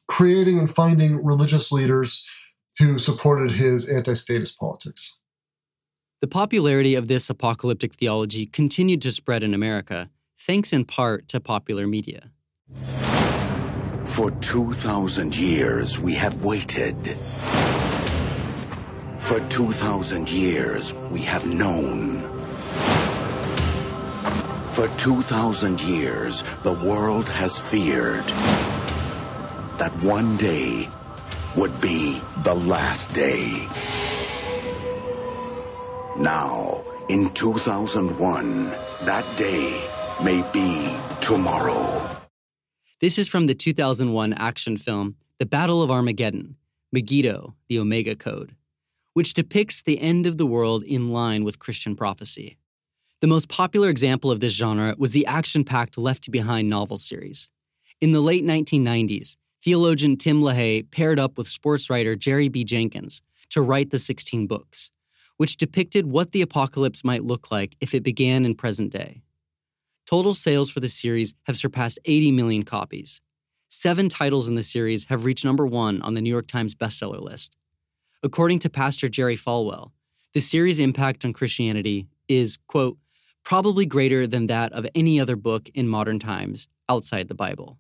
creating 0.09 0.59
and 0.59 0.73
finding 0.73 1.25
religious 1.25 1.73
leaders 1.73 2.29
who 2.79 2.99
supported 2.99 3.53
his 3.53 3.89
anti 3.89 4.15
statist 4.15 4.59
politics. 4.59 5.21
The 6.23 6.29
popularity 6.29 6.95
of 6.95 7.09
this 7.09 7.29
apocalyptic 7.29 7.95
theology 7.95 8.47
continued 8.47 9.03
to 9.03 9.11
spread 9.11 9.43
in 9.43 9.55
America, 9.55 10.09
thanks 10.39 10.73
in 10.73 10.85
part 10.85 11.27
to 11.27 11.41
popular 11.41 11.89
media. 11.89 12.31
For 14.05 14.31
2,000 14.31 15.37
years, 15.37 15.99
we 15.99 16.15
have 16.15 16.45
waited. 16.45 16.97
For 19.25 19.41
2,000 19.49 20.31
years, 20.31 20.95
we 21.11 21.23
have 21.23 21.45
known. 21.53 22.23
For 24.71 24.87
2,000 24.99 25.81
years, 25.81 26.45
the 26.63 26.73
world 26.73 27.29
has 27.31 27.59
feared 27.59 28.23
that 29.79 29.93
one 30.05 30.37
day 30.37 30.89
would 31.57 31.81
be 31.81 32.23
the 32.45 32.55
last 32.55 33.13
day. 33.13 33.67
Now, 36.23 36.85
in 37.09 37.31
2001, 37.31 38.67
that 39.07 39.27
day 39.37 39.83
may 40.23 40.49
be 40.53 40.95
tomorrow. 41.21 42.17
This 43.01 43.19
is 43.19 43.29
from 43.29 43.49
the 43.49 43.57
2001 43.57 44.33
action 44.35 44.77
film, 44.77 45.17
The 45.41 45.47
Battle 45.47 45.83
of 45.83 45.91
Armageddon 45.91 46.55
Megiddo, 46.93 47.57
the 47.69 47.81
Omega 47.81 48.15
Code, 48.15 48.55
which 49.15 49.35
depicts 49.35 49.83
the 49.83 50.01
end 50.01 50.29
of 50.29 50.39
the 50.39 50.47
world 50.47 50.85
in 50.85 51.09
line 51.09 51.43
with 51.43 51.59
Christian 51.59 51.97
prophecy. 51.97 52.57
The 53.21 53.27
most 53.27 53.49
popular 53.49 53.89
example 53.89 54.31
of 54.31 54.39
this 54.39 54.53
genre 54.53 54.95
was 54.97 55.11
the 55.11 55.27
action 55.27 55.65
packed 55.65 55.99
Left 55.99 56.31
Behind 56.31 56.71
novel 56.71 56.99
series. 56.99 57.49
In 58.01 58.13
the 58.13 58.21
late 58.21 58.45
1990s, 58.45 59.37
theologian 59.61 60.17
Tim 60.17 60.41
LaHaye 60.41 60.89
paired 60.89 61.19
up 61.19 61.37
with 61.37 61.49
sports 61.49 61.91
writer 61.91 62.15
Jerry 62.15 62.49
B. 62.49 62.63
Jenkins 62.63 63.23
to 63.51 63.61
write 63.61 63.91
the 63.91 63.99
16 63.99 64.47
books, 64.47 64.93
which 65.37 65.57
depicted 65.57 66.07
what 66.07 66.33
the 66.33 66.43
apocalypse 66.43 67.05
might 67.05 67.25
look 67.25 67.51
like 67.51 67.77
if 67.81 67.95
it 67.95 68.03
began 68.03 68.45
in 68.45 68.55
present 68.55 68.93
day. 68.93 69.23
Total 70.07 70.35
sales 70.35 70.71
for 70.71 70.81
the 70.81 70.89
series 70.89 71.35
have 71.45 71.57
surpassed 71.57 71.99
80 72.05 72.33
million 72.33 72.63
copies. 72.65 73.21
Seven 73.69 74.09
titles 74.09 74.49
in 74.49 74.55
the 74.55 74.63
series 74.63 75.07
have 75.07 75.25
reached 75.25 75.45
number 75.45 75.67
one 75.67 76.03
on 76.03 76.15
the 76.15 76.21
New 76.21 76.31
York 76.31 76.47
Times 76.47 76.75
bestseller 76.75 77.21
list. 77.21 77.57
According 78.23 78.59
to 78.61 78.71
Pastor 78.71 79.09
Jerry 79.09 79.37
Falwell, 79.37 79.93
the 80.35 80.41
series' 80.41 80.79
impact 80.79 81.25
on 81.25 81.33
Christianity 81.33 82.07
is, 82.29 82.59
quote, 82.67 82.99
probably 83.45 83.87
greater 83.87 84.27
than 84.27 84.47
that 84.47 84.73
of 84.73 84.87
any 84.95 85.19
other 85.19 85.37
book 85.37 85.69
in 85.75 85.89
modern 85.89 86.19
times 86.19 86.69
outside 86.89 87.29
the 87.29 87.35
Bible. 87.35 87.79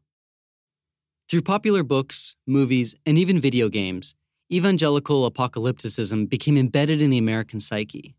Through 1.28 1.42
popular 1.42 1.82
books, 1.82 2.36
movies, 2.46 2.94
and 3.06 3.16
even 3.16 3.40
video 3.40 3.68
games, 3.68 4.14
evangelical 4.52 5.30
apocalypticism 5.30 6.28
became 6.28 6.58
embedded 6.58 7.00
in 7.00 7.10
the 7.10 7.18
American 7.18 7.58
psyche. 7.58 8.14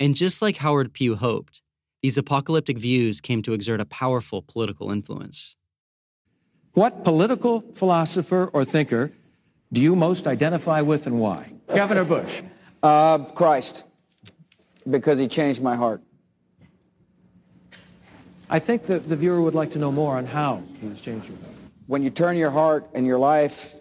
And 0.00 0.14
just 0.14 0.40
like 0.40 0.56
Howard 0.58 0.92
Pew 0.92 1.16
hoped, 1.16 1.62
these 2.02 2.16
apocalyptic 2.16 2.78
views 2.78 3.20
came 3.20 3.42
to 3.42 3.52
exert 3.52 3.80
a 3.80 3.84
powerful 3.84 4.40
political 4.40 4.90
influence. 4.90 5.56
What 6.72 7.04
political 7.04 7.60
philosopher 7.74 8.50
or 8.52 8.64
thinker 8.64 9.12
do 9.72 9.80
you 9.80 9.94
most 9.94 10.26
identify 10.26 10.80
with 10.80 11.06
and 11.06 11.20
why? 11.20 11.52
Governor 11.74 12.04
Bush. 12.04 12.42
Uh, 12.82 13.18
Christ, 13.18 13.84
because 14.88 15.18
he 15.18 15.28
changed 15.28 15.60
my 15.60 15.76
heart. 15.76 16.00
I 18.48 18.60
think 18.60 18.84
that 18.84 19.08
the 19.08 19.16
viewer 19.16 19.42
would 19.42 19.54
like 19.54 19.72
to 19.72 19.78
know 19.78 19.92
more 19.92 20.16
on 20.16 20.24
how 20.24 20.62
he 20.80 20.88
has 20.88 21.00
changed 21.00 21.28
your 21.28 21.36
life. 21.38 21.56
When 21.86 22.02
you 22.02 22.10
turn 22.10 22.36
your 22.36 22.50
heart 22.50 22.88
and 22.94 23.04
your 23.04 23.18
life 23.18 23.77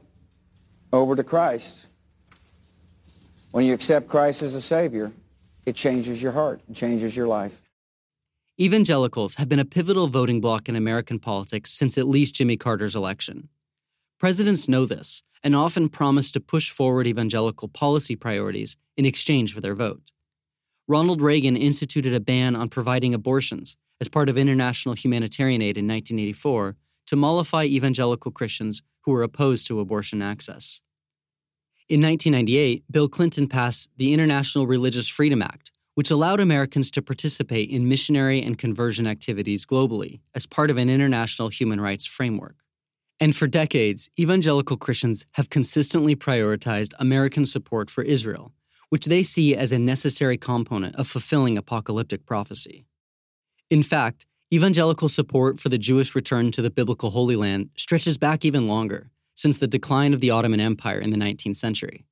over 0.93 1.15
to 1.15 1.23
Christ, 1.23 1.87
when 3.51 3.65
you 3.65 3.73
accept 3.73 4.07
Christ 4.07 4.41
as 4.41 4.55
a 4.55 4.61
Savior, 4.61 5.11
it 5.65 5.75
changes 5.75 6.21
your 6.21 6.31
heart, 6.31 6.61
it 6.69 6.75
changes 6.75 7.15
your 7.15 7.27
life. 7.27 7.61
Evangelicals 8.59 9.35
have 9.35 9.47
been 9.49 9.59
a 9.59 9.65
pivotal 9.65 10.07
voting 10.07 10.41
bloc 10.41 10.67
in 10.67 10.75
American 10.75 11.19
politics 11.19 11.71
since 11.71 11.97
at 11.97 12.07
least 12.07 12.35
Jimmy 12.35 12.57
Carter's 12.57 12.95
election. 12.95 13.49
Presidents 14.17 14.67
know 14.67 14.85
this 14.85 15.21
and 15.43 15.55
often 15.55 15.89
promise 15.89 16.31
to 16.31 16.39
push 16.39 16.71
forward 16.71 17.05
evangelical 17.05 17.67
policy 17.67 18.15
priorities 18.15 18.75
in 18.95 19.05
exchange 19.05 19.53
for 19.53 19.61
their 19.61 19.75
vote. 19.75 20.11
Ronald 20.87 21.21
Reagan 21.21 21.55
instituted 21.55 22.13
a 22.13 22.19
ban 22.19 22.55
on 22.55 22.69
providing 22.69 23.13
abortions 23.13 23.77
as 24.01 24.07
part 24.07 24.29
of 24.29 24.37
international 24.37 24.95
humanitarian 24.95 25.61
aid 25.61 25.77
in 25.77 25.87
1984 25.87 26.75
to 27.07 27.15
mollify 27.15 27.63
evangelical 27.65 28.31
Christians 28.31 28.81
who 29.07 29.13
were 29.13 29.23
opposed 29.23 29.65
to 29.65 29.79
abortion 29.79 30.21
access. 30.21 30.81
In 31.87 32.01
1998, 32.01 32.83
Bill 32.91 33.07
Clinton 33.07 33.47
passed 33.47 33.89
the 33.95 34.13
International 34.13 34.67
Religious 34.67 35.07
Freedom 35.07 35.41
Act, 35.41 35.71
which 35.95 36.11
allowed 36.11 36.41
Americans 36.41 36.91
to 36.91 37.01
participate 37.01 37.69
in 37.69 37.87
missionary 37.87 38.41
and 38.41 38.57
conversion 38.57 39.07
activities 39.07 39.65
globally 39.65 40.19
as 40.35 40.45
part 40.45 40.69
of 40.69 40.77
an 40.77 40.89
international 40.89 41.47
human 41.47 41.79
rights 41.79 42.05
framework. 42.05 42.57
And 43.17 43.33
for 43.33 43.47
decades, 43.47 44.09
evangelical 44.19 44.75
Christians 44.75 45.25
have 45.35 45.49
consistently 45.49 46.13
prioritized 46.13 46.93
American 46.99 47.45
support 47.45 47.89
for 47.89 48.03
Israel, 48.03 48.51
which 48.89 49.05
they 49.05 49.23
see 49.23 49.55
as 49.55 49.71
a 49.71 49.79
necessary 49.79 50.37
component 50.37 50.97
of 50.97 51.07
fulfilling 51.07 51.57
apocalyptic 51.57 52.25
prophecy. 52.25 52.83
In 53.69 53.83
fact, 53.83 54.25
evangelical 54.53 55.09
support 55.09 55.59
for 55.59 55.67
the 55.69 55.77
Jewish 55.77 56.15
return 56.15 56.51
to 56.51 56.61
the 56.61 56.69
biblical 56.69 57.09
Holy 57.09 57.35
Land 57.35 57.69
stretches 57.75 58.17
back 58.17 58.45
even 58.45 58.67
longer, 58.67 59.11
since 59.35 59.57
the 59.57 59.67
decline 59.67 60.13
of 60.13 60.21
the 60.21 60.31
Ottoman 60.31 60.61
Empire 60.61 60.99
in 60.99 61.11
the 61.11 61.17
19th 61.17 61.57
century. 61.57 62.05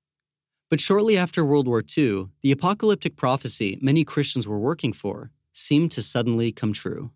But 0.69 0.81
shortly 0.81 1.17
after 1.17 1.45
World 1.45 1.67
War 1.67 1.81
II, 1.97 2.27
the 2.41 2.51
apocalyptic 2.51 3.15
prophecy 3.15 3.79
many 3.81 4.03
Christians 4.03 4.47
were 4.47 4.59
working 4.59 4.91
for 4.91 5.31
seemed 5.53 5.91
to 5.91 6.01
suddenly 6.01 6.51
come 6.51 6.73
true. 6.73 7.11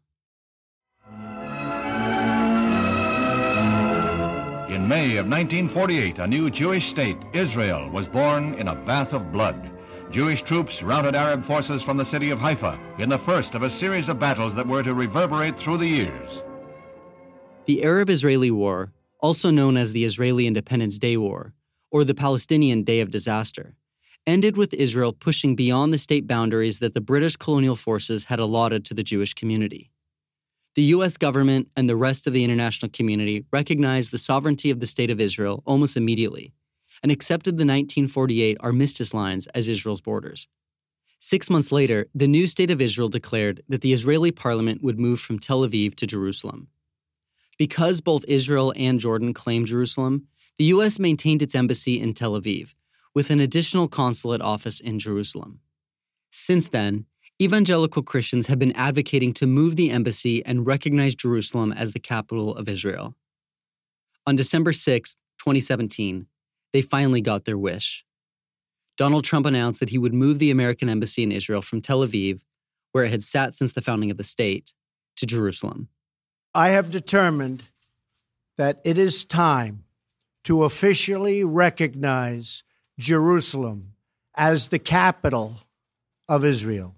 In 4.69 4.87
May 4.87 5.17
of 5.17 5.27
1948, 5.27 6.19
a 6.19 6.27
new 6.27 6.49
Jewish 6.49 6.89
state, 6.89 7.17
Israel, 7.33 7.89
was 7.89 8.07
born 8.07 8.53
in 8.53 8.69
a 8.69 8.75
bath 8.75 9.13
of 9.13 9.31
blood. 9.31 9.69
Jewish 10.11 10.41
troops 10.41 10.81
routed 10.81 11.15
Arab 11.15 11.45
forces 11.45 11.83
from 11.83 11.95
the 11.95 12.05
city 12.05 12.31
of 12.31 12.39
Haifa 12.39 12.79
in 12.97 13.09
the 13.09 13.17
first 13.17 13.53
of 13.53 13.61
a 13.61 13.69
series 13.69 14.09
of 14.09 14.19
battles 14.19 14.55
that 14.55 14.67
were 14.67 14.81
to 14.81 14.95
reverberate 14.95 15.57
through 15.57 15.77
the 15.77 15.87
years. 15.87 16.41
The 17.65 17.83
Arab 17.83 18.09
Israeli 18.09 18.49
War, 18.49 18.91
also 19.19 19.51
known 19.51 19.77
as 19.77 19.93
the 19.93 20.03
Israeli 20.03 20.47
Independence 20.47 20.97
Day 20.97 21.15
War, 21.15 21.53
or 21.91 22.03
the 22.03 22.15
Palestinian 22.15 22.81
Day 22.81 23.01
of 23.01 23.11
Disaster, 23.11 23.75
ended 24.25 24.57
with 24.57 24.73
Israel 24.73 25.13
pushing 25.13 25.55
beyond 25.55 25.93
the 25.93 25.99
state 25.99 26.25
boundaries 26.25 26.79
that 26.79 26.95
the 26.95 27.01
British 27.01 27.35
colonial 27.35 27.75
forces 27.75 28.25
had 28.25 28.39
allotted 28.39 28.85
to 28.85 28.95
the 28.95 29.03
Jewish 29.03 29.35
community. 29.35 29.91
The 30.73 30.83
U.S. 30.83 31.17
government 31.17 31.67
and 31.75 31.87
the 31.87 31.95
rest 31.95 32.25
of 32.25 32.33
the 32.33 32.43
international 32.43 32.89
community 32.91 33.45
recognized 33.51 34.11
the 34.11 34.17
sovereignty 34.17 34.71
of 34.71 34.79
the 34.79 34.87
State 34.87 35.11
of 35.11 35.21
Israel 35.21 35.61
almost 35.67 35.95
immediately 35.95 36.53
and 37.01 37.11
accepted 37.11 37.51
the 37.51 37.65
1948 37.65 38.57
armistice 38.59 39.13
lines 39.13 39.47
as 39.47 39.69
Israel's 39.69 40.01
borders. 40.01 40.47
Six 41.19 41.49
months 41.49 41.71
later, 41.71 42.07
the 42.15 42.27
new 42.27 42.47
State 42.47 42.71
of 42.71 42.81
Israel 42.81 43.09
declared 43.09 43.61
that 43.67 43.81
the 43.81 43.91
Israeli 43.91 44.31
parliament 44.31 44.81
would 44.81 44.99
move 44.99 45.19
from 45.19 45.37
Tel 45.37 45.67
Aviv 45.67 45.95
to 45.95 46.07
Jerusalem. 46.07 46.69
Because 47.57 47.99
both 47.99 48.23
Israel 48.25 48.73
and 48.77 49.01
Jordan 49.01 49.33
claimed 49.33 49.67
Jerusalem, 49.67 50.27
the 50.57 50.65
U.S. 50.65 50.97
maintained 50.97 51.41
its 51.41 51.55
embassy 51.55 51.99
in 51.99 52.13
Tel 52.13 52.39
Aviv, 52.39 52.73
with 53.13 53.29
an 53.29 53.41
additional 53.41 53.89
consulate 53.89 54.41
office 54.41 54.79
in 54.79 54.97
Jerusalem. 54.97 55.59
Since 56.29 56.69
then, 56.69 57.05
evangelical 57.41 58.03
Christians 58.03 58.47
have 58.47 58.59
been 58.59 58.75
advocating 58.75 59.33
to 59.33 59.47
move 59.47 59.75
the 59.75 59.91
embassy 59.91 60.45
and 60.45 60.65
recognize 60.65 61.15
Jerusalem 61.15 61.73
as 61.73 61.91
the 61.91 61.99
capital 61.99 62.55
of 62.55 62.69
Israel. 62.69 63.15
On 64.25 64.35
December 64.35 64.71
6, 64.71 65.15
2017, 65.39 66.27
they 66.73 66.81
finally 66.81 67.21
got 67.21 67.45
their 67.45 67.57
wish. 67.57 68.05
Donald 68.97 69.23
Trump 69.23 69.45
announced 69.45 69.79
that 69.79 69.89
he 69.89 69.97
would 69.97 70.13
move 70.13 70.39
the 70.39 70.51
American 70.51 70.89
embassy 70.89 71.23
in 71.23 71.31
Israel 71.31 71.61
from 71.61 71.81
Tel 71.81 72.05
Aviv, 72.05 72.41
where 72.91 73.05
it 73.05 73.11
had 73.11 73.23
sat 73.23 73.53
since 73.53 73.73
the 73.73 73.81
founding 73.81 74.11
of 74.11 74.17
the 74.17 74.23
state, 74.23 74.73
to 75.15 75.25
Jerusalem. 75.25 75.89
I 76.53 76.69
have 76.69 76.89
determined 76.89 77.63
that 78.57 78.81
it 78.83 78.97
is 78.97 79.25
time 79.25 79.83
to 80.43 80.63
officially 80.63 81.43
recognize 81.43 82.63
Jerusalem 82.97 83.93
as 84.35 84.69
the 84.69 84.79
capital 84.79 85.55
of 86.27 86.43
Israel. 86.43 86.95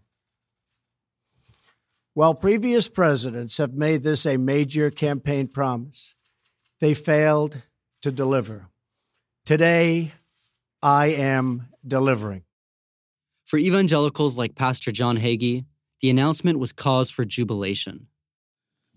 While 2.13 2.33
previous 2.33 2.89
presidents 2.89 3.57
have 3.57 3.73
made 3.73 4.03
this 4.03 4.25
a 4.25 4.37
major 4.37 4.89
campaign 4.91 5.47
promise, 5.47 6.15
they 6.79 6.93
failed 6.93 7.61
to 8.01 8.11
deliver. 8.11 8.67
Today, 9.43 10.13
I 10.83 11.07
am 11.07 11.67
delivering. 11.85 12.43
For 13.43 13.57
evangelicals 13.57 14.37
like 14.37 14.53
Pastor 14.53 14.91
John 14.91 15.17
Hagee, 15.17 15.65
the 15.99 16.11
announcement 16.11 16.59
was 16.59 16.71
cause 16.71 17.09
for 17.09 17.25
jubilation. 17.25 18.05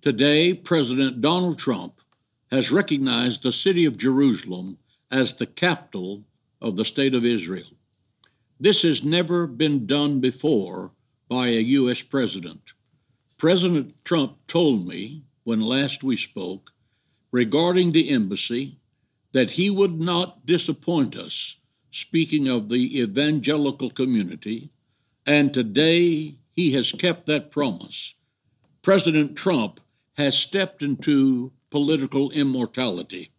Today, 0.02 0.52
President 0.52 1.22
Donald 1.22 1.58
Trump 1.58 1.94
has 2.50 2.70
recognized 2.70 3.42
the 3.42 3.52
city 3.52 3.86
of 3.86 3.96
Jerusalem 3.96 4.76
as 5.10 5.32
the 5.32 5.46
capital 5.46 6.24
of 6.60 6.76
the 6.76 6.84
state 6.84 7.14
of 7.14 7.24
Israel. 7.24 7.70
This 8.60 8.82
has 8.82 9.02
never 9.02 9.46
been 9.46 9.86
done 9.86 10.20
before 10.20 10.90
by 11.26 11.48
a 11.48 11.60
U.S. 11.80 12.02
president. 12.02 12.74
President 13.38 13.94
Trump 14.04 14.36
told 14.46 14.86
me 14.86 15.24
when 15.44 15.62
last 15.62 16.04
we 16.04 16.18
spoke 16.18 16.70
regarding 17.32 17.92
the 17.92 18.10
embassy 18.10 18.78
that 19.34 19.50
he 19.50 19.68
would 19.68 20.00
not 20.00 20.46
disappoint 20.46 21.16
us, 21.16 21.56
speaking 21.90 22.48
of 22.48 22.68
the 22.68 23.00
evangelical 23.00 23.90
community, 23.90 24.70
and 25.26 25.52
today 25.52 26.36
he 26.52 26.72
has 26.72 26.92
kept 26.92 27.26
that 27.26 27.50
promise. 27.50 28.14
President 28.82 29.36
Trump 29.36 29.80
has 30.16 30.38
stepped 30.38 30.82
into 30.82 31.52
political 31.70 32.30
immortality. 32.30 33.32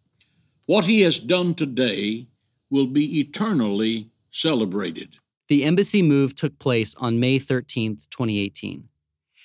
What 0.66 0.84
he 0.84 1.00
has 1.00 1.18
done 1.18 1.54
today 1.54 2.26
will 2.68 2.86
be 2.86 3.18
eternally 3.20 4.10
celebrated. 4.30 5.16
The 5.48 5.64
embassy 5.64 6.02
move 6.02 6.34
took 6.34 6.58
place 6.58 6.94
on 6.96 7.20
May 7.20 7.38
13, 7.38 7.96
2018. 8.10 8.88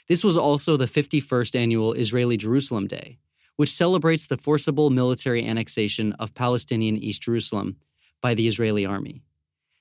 This 0.10 0.24
was 0.24 0.36
also 0.36 0.76
the 0.76 0.86
51st 0.86 1.56
annual 1.56 1.94
Israeli 1.94 2.36
Jerusalem 2.36 2.88
Day, 2.88 3.20
which 3.62 3.72
celebrates 3.72 4.26
the 4.26 4.38
forcible 4.38 4.90
military 4.90 5.46
annexation 5.46 6.14
of 6.14 6.34
Palestinian 6.34 6.98
East 6.98 7.22
Jerusalem 7.22 7.76
by 8.20 8.34
the 8.34 8.48
Israeli 8.48 8.88
army. 8.88 9.22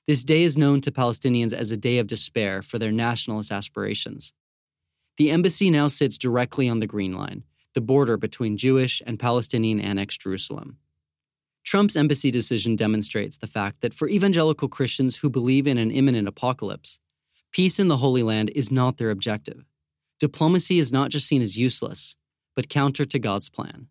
This 0.05 0.23
day 0.23 0.43
is 0.43 0.55
known 0.55 0.81
to 0.81 0.91
Palestinians 0.91 1.51
as 1.51 1.71
a 1.71 1.77
day 1.77 1.97
of 1.97 2.05
despair 2.05 2.61
for 2.61 2.77
their 2.77 2.91
nationalist 2.91 3.51
aspirations. 3.51 4.33
The 5.17 5.31
embassy 5.31 5.71
now 5.71 5.87
sits 5.87 6.19
directly 6.19 6.69
on 6.69 6.79
the 6.79 6.85
Green 6.85 7.13
Line, 7.13 7.43
the 7.73 7.81
border 7.81 8.17
between 8.17 8.55
Jewish 8.55 9.01
and 9.07 9.17
Palestinian 9.17 9.81
annexed 9.81 10.21
Jerusalem. 10.21 10.77
Trump's 11.63 11.95
embassy 11.95 12.29
decision 12.29 12.75
demonstrates 12.75 13.37
the 13.37 13.47
fact 13.47 13.81
that 13.81 13.95
for 13.95 14.07
evangelical 14.07 14.67
Christians 14.67 15.15
who 15.15 15.29
believe 15.31 15.65
in 15.65 15.79
an 15.79 15.89
imminent 15.89 16.27
apocalypse, 16.27 16.99
peace 17.51 17.79
in 17.79 17.87
the 17.87 17.97
Holy 17.97 18.21
Land 18.21 18.51
is 18.53 18.71
not 18.71 18.97
their 18.97 19.09
objective. 19.09 19.65
Diplomacy 20.19 20.77
is 20.77 20.93
not 20.93 21.09
just 21.09 21.25
seen 21.25 21.41
as 21.41 21.57
useless, 21.57 22.15
but 22.61 22.69
counter 22.69 23.05
to 23.05 23.17
God's 23.17 23.49
plan. 23.49 23.87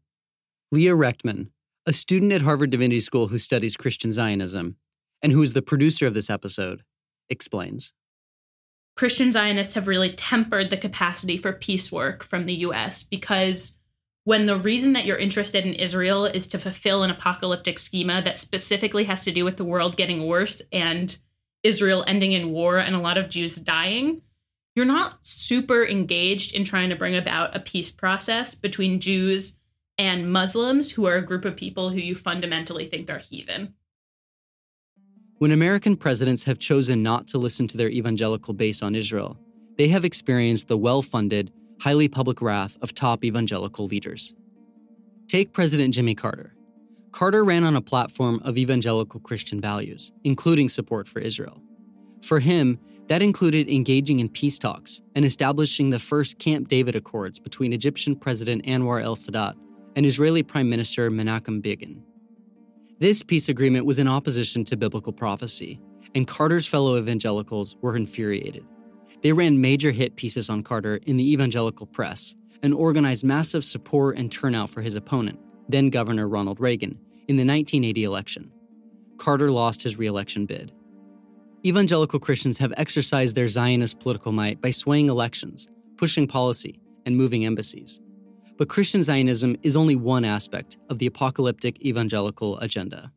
Leah 0.70 0.94
Rechtman, 0.94 1.48
a 1.86 1.92
student 1.92 2.32
at 2.32 2.42
Harvard 2.42 2.70
Divinity 2.70 3.00
School 3.00 3.26
who 3.26 3.36
studies 3.36 3.76
Christian 3.76 4.12
Zionism, 4.12 4.76
and 5.20 5.32
who 5.32 5.42
is 5.42 5.54
the 5.54 5.60
producer 5.60 6.06
of 6.06 6.14
this 6.14 6.30
episode, 6.30 6.84
explains. 7.28 7.92
Christian 8.96 9.32
Zionists 9.32 9.74
have 9.74 9.88
really 9.88 10.12
tempered 10.12 10.70
the 10.70 10.76
capacity 10.76 11.36
for 11.36 11.52
peace 11.52 11.90
work 11.90 12.22
from 12.22 12.44
the 12.44 12.54
US 12.66 13.02
because 13.02 13.76
when 14.22 14.46
the 14.46 14.56
reason 14.56 14.92
that 14.92 15.04
you're 15.04 15.18
interested 15.18 15.66
in 15.66 15.74
Israel 15.74 16.24
is 16.24 16.46
to 16.46 16.58
fulfill 16.60 17.02
an 17.02 17.10
apocalyptic 17.10 17.76
schema 17.76 18.22
that 18.22 18.36
specifically 18.36 19.02
has 19.02 19.24
to 19.24 19.32
do 19.32 19.44
with 19.44 19.56
the 19.56 19.64
world 19.64 19.96
getting 19.96 20.28
worse 20.28 20.62
and 20.70 21.18
Israel 21.64 22.04
ending 22.06 22.30
in 22.30 22.52
war 22.52 22.78
and 22.78 22.94
a 22.94 23.00
lot 23.00 23.18
of 23.18 23.28
Jews 23.28 23.56
dying, 23.56 24.22
you're 24.80 24.86
not 24.86 25.18
super 25.26 25.84
engaged 25.84 26.54
in 26.54 26.64
trying 26.64 26.88
to 26.88 26.96
bring 26.96 27.14
about 27.14 27.54
a 27.54 27.60
peace 27.60 27.90
process 27.90 28.54
between 28.54 28.98
Jews 28.98 29.58
and 29.98 30.32
Muslims, 30.32 30.92
who 30.92 31.04
are 31.04 31.16
a 31.16 31.22
group 31.22 31.44
of 31.44 31.54
people 31.54 31.90
who 31.90 31.98
you 31.98 32.14
fundamentally 32.14 32.86
think 32.86 33.10
are 33.10 33.18
heathen. 33.18 33.74
When 35.36 35.52
American 35.52 35.98
presidents 35.98 36.44
have 36.44 36.58
chosen 36.58 37.02
not 37.02 37.28
to 37.28 37.36
listen 37.36 37.66
to 37.66 37.76
their 37.76 37.90
evangelical 37.90 38.54
base 38.54 38.80
on 38.80 38.94
Israel, 38.94 39.38
they 39.76 39.88
have 39.88 40.06
experienced 40.06 40.68
the 40.68 40.78
well 40.78 41.02
funded, 41.02 41.52
highly 41.82 42.08
public 42.08 42.40
wrath 42.40 42.78
of 42.80 42.94
top 42.94 43.22
evangelical 43.22 43.84
leaders. 43.84 44.32
Take 45.28 45.52
President 45.52 45.92
Jimmy 45.92 46.14
Carter. 46.14 46.54
Carter 47.12 47.44
ran 47.44 47.64
on 47.64 47.76
a 47.76 47.82
platform 47.82 48.40
of 48.44 48.56
evangelical 48.56 49.20
Christian 49.20 49.60
values, 49.60 50.10
including 50.24 50.70
support 50.70 51.06
for 51.06 51.18
Israel. 51.18 51.62
For 52.22 52.40
him, 52.40 52.78
that 53.10 53.22
included 53.22 53.68
engaging 53.68 54.20
in 54.20 54.28
peace 54.28 54.56
talks 54.56 55.02
and 55.16 55.24
establishing 55.24 55.90
the 55.90 55.98
first 55.98 56.38
Camp 56.38 56.68
David 56.68 56.94
Accords 56.94 57.40
between 57.40 57.72
Egyptian 57.72 58.14
President 58.14 58.64
Anwar 58.66 59.02
el 59.02 59.16
Sadat 59.16 59.56
and 59.96 60.06
Israeli 60.06 60.44
Prime 60.44 60.70
Minister 60.70 61.10
Menachem 61.10 61.60
Begin. 61.60 62.04
This 63.00 63.24
peace 63.24 63.48
agreement 63.48 63.84
was 63.84 63.98
in 63.98 64.06
opposition 64.06 64.62
to 64.66 64.76
biblical 64.76 65.12
prophecy, 65.12 65.80
and 66.14 66.24
Carter's 66.24 66.68
fellow 66.68 66.96
evangelicals 66.96 67.74
were 67.82 67.96
infuriated. 67.96 68.64
They 69.22 69.32
ran 69.32 69.60
major 69.60 69.90
hit 69.90 70.14
pieces 70.14 70.48
on 70.48 70.62
Carter 70.62 71.00
in 71.04 71.16
the 71.16 71.32
evangelical 71.32 71.86
press 71.86 72.36
and 72.62 72.72
organized 72.72 73.24
massive 73.24 73.64
support 73.64 74.18
and 74.18 74.30
turnout 74.30 74.70
for 74.70 74.82
his 74.82 74.94
opponent, 74.94 75.40
then 75.68 75.90
Governor 75.90 76.28
Ronald 76.28 76.60
Reagan, 76.60 76.96
in 77.26 77.34
the 77.34 77.44
1980 77.44 78.04
election. 78.04 78.52
Carter 79.18 79.50
lost 79.50 79.82
his 79.82 79.98
reelection 79.98 80.46
bid. 80.46 80.70
Evangelical 81.62 82.18
Christians 82.18 82.56
have 82.56 82.72
exercised 82.78 83.36
their 83.36 83.46
Zionist 83.46 84.00
political 84.00 84.32
might 84.32 84.62
by 84.62 84.70
swaying 84.70 85.10
elections, 85.10 85.68
pushing 85.98 86.26
policy, 86.26 86.80
and 87.04 87.18
moving 87.18 87.44
embassies. 87.44 88.00
But 88.56 88.70
Christian 88.70 89.02
Zionism 89.02 89.56
is 89.62 89.76
only 89.76 89.94
one 89.94 90.24
aspect 90.24 90.78
of 90.88 90.98
the 90.98 91.04
apocalyptic 91.04 91.84
evangelical 91.84 92.58
agenda. 92.60 93.12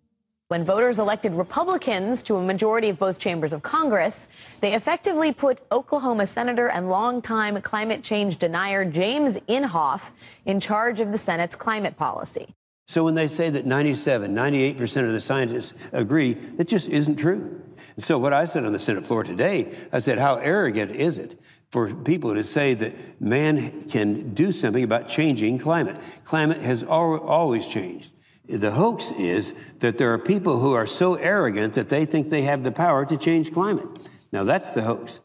When 0.49 0.65
voters 0.65 0.99
elected 0.99 1.31
Republicans 1.35 2.21
to 2.23 2.35
a 2.35 2.43
majority 2.43 2.89
of 2.89 2.99
both 2.99 3.17
chambers 3.17 3.53
of 3.53 3.63
Congress, 3.63 4.27
they 4.59 4.73
effectively 4.73 5.31
put 5.31 5.61
Oklahoma 5.71 6.25
Senator 6.25 6.67
and 6.67 6.89
longtime 6.89 7.61
climate 7.61 8.03
change 8.03 8.39
denier 8.39 8.83
James 8.83 9.37
Inhofe 9.47 10.11
in 10.45 10.59
charge 10.59 10.99
of 10.99 11.13
the 11.13 11.17
Senate's 11.17 11.55
climate 11.55 11.95
policy. 11.95 12.53
So 12.85 13.03
when 13.03 13.15
they 13.15 13.27
say 13.27 13.49
that 13.49 13.65
97, 13.65 14.33
98% 14.33 15.05
of 15.05 15.13
the 15.13 15.21
scientists 15.21 15.73
agree, 15.91 16.37
it 16.57 16.67
just 16.67 16.89
isn't 16.89 17.15
true. 17.15 17.61
And 17.95 18.03
so 18.03 18.17
what 18.17 18.33
I 18.33 18.45
said 18.45 18.65
on 18.65 18.73
the 18.73 18.79
Senate 18.79 19.07
floor 19.07 19.23
today, 19.23 19.73
I 19.91 19.99
said, 19.99 20.17
how 20.19 20.35
arrogant 20.35 20.91
is 20.91 21.17
it 21.17 21.39
for 21.69 21.93
people 21.93 22.33
to 22.33 22.43
say 22.43 22.73
that 22.73 23.21
man 23.21 23.83
can 23.83 24.33
do 24.33 24.51
something 24.51 24.83
about 24.83 25.07
changing 25.07 25.59
climate? 25.59 25.99
Climate 26.25 26.61
has 26.61 26.83
al- 26.83 27.19
always 27.19 27.65
changed. 27.67 28.11
The 28.47 28.71
hoax 28.71 29.11
is 29.11 29.53
that 29.79 29.97
there 29.97 30.11
are 30.13 30.19
people 30.19 30.59
who 30.59 30.73
are 30.73 30.85
so 30.85 31.15
arrogant 31.15 31.75
that 31.75 31.89
they 31.89 32.05
think 32.05 32.29
they 32.29 32.41
have 32.41 32.63
the 32.63 32.71
power 32.71 33.05
to 33.05 33.15
change 33.15 33.53
climate. 33.53 33.87
Now 34.33 34.43
that's 34.43 34.69
the 34.71 34.81
hoax. 34.81 35.21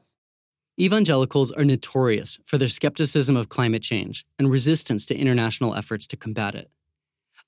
Evangelicals 0.81 1.51
are 1.51 1.65
notorious 1.65 2.39
for 2.45 2.57
their 2.57 2.69
skepticism 2.69 3.37
of 3.37 3.49
climate 3.49 3.83
change 3.83 4.25
and 4.39 4.49
resistance 4.49 5.05
to 5.07 5.17
international 5.17 5.75
efforts 5.75 6.07
to 6.07 6.17
combat 6.17 6.55
it. 6.55 6.71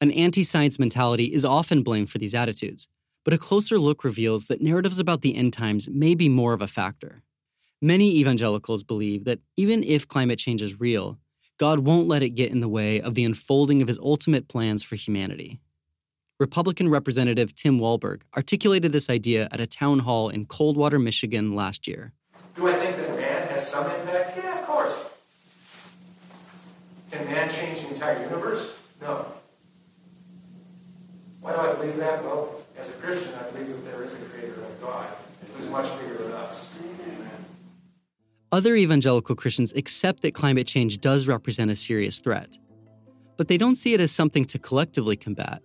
An 0.02 0.10
anti 0.12 0.42
science 0.42 0.78
mentality 0.78 1.24
is 1.24 1.44
often 1.44 1.82
blamed 1.82 2.08
for 2.08 2.16
these 2.16 2.34
attitudes, 2.34 2.88
but 3.22 3.34
a 3.34 3.38
closer 3.38 3.78
look 3.78 4.02
reveals 4.02 4.46
that 4.46 4.62
narratives 4.62 4.98
about 4.98 5.20
the 5.20 5.36
end 5.36 5.52
times 5.52 5.90
may 5.90 6.14
be 6.14 6.26
more 6.26 6.54
of 6.54 6.62
a 6.62 6.66
factor. 6.66 7.22
Many 7.82 8.16
evangelicals 8.16 8.82
believe 8.82 9.24
that 9.24 9.40
even 9.58 9.82
if 9.84 10.08
climate 10.08 10.38
change 10.38 10.62
is 10.62 10.80
real, 10.80 11.18
God 11.58 11.80
won't 11.80 12.08
let 12.08 12.22
it 12.22 12.30
get 12.30 12.50
in 12.50 12.60
the 12.60 12.68
way 12.68 12.98
of 12.98 13.14
the 13.14 13.26
unfolding 13.26 13.82
of 13.82 13.88
his 13.88 13.98
ultimate 13.98 14.48
plans 14.48 14.82
for 14.82 14.96
humanity. 14.96 15.60
Republican 16.38 16.88
Representative 16.88 17.54
Tim 17.54 17.78
Walberg 17.78 18.22
articulated 18.34 18.92
this 18.92 19.10
idea 19.10 19.48
at 19.52 19.60
a 19.60 19.66
town 19.66 19.98
hall 19.98 20.30
in 20.30 20.46
Coldwater, 20.46 20.98
Michigan 20.98 21.54
last 21.54 21.86
year. 21.86 22.14
Do 22.56 22.66
I 22.66 22.72
think 22.72 22.96
that 22.96 23.16
man 23.18 23.48
has 23.48 23.70
some 23.70 23.84
impact? 23.84 24.38
Yeah, 24.38 24.60
of 24.60 24.66
course. 24.66 25.10
Can 27.10 27.26
man 27.26 27.50
change 27.50 27.80
the 27.80 27.88
entire 27.88 28.22
universe? 28.22 28.78
No. 29.02 29.26
Why 31.40 31.52
do 31.52 31.60
I 31.60 31.74
believe 31.74 31.96
that? 31.96 32.22
Well, 32.22 32.54
as 32.78 32.90
a 32.90 32.92
Christian, 32.92 33.32
I 33.34 33.50
believe 33.50 33.68
that 33.68 33.84
there 33.84 34.04
is 34.04 34.12
a 34.12 34.16
creator 34.16 34.60
of 34.60 34.80
God 34.80 35.06
who's 35.56 35.70
much 35.70 35.98
bigger 36.00 36.22
than 36.22 36.32
us. 36.32 36.74
Other 38.52 38.74
evangelical 38.74 39.36
Christians 39.36 39.72
accept 39.74 40.22
that 40.22 40.34
climate 40.34 40.66
change 40.66 41.00
does 41.00 41.28
represent 41.28 41.70
a 41.70 41.76
serious 41.76 42.18
threat, 42.18 42.58
but 43.36 43.48
they 43.48 43.56
don't 43.56 43.76
see 43.76 43.94
it 43.94 44.00
as 44.00 44.10
something 44.10 44.44
to 44.46 44.58
collectively 44.58 45.16
combat, 45.16 45.62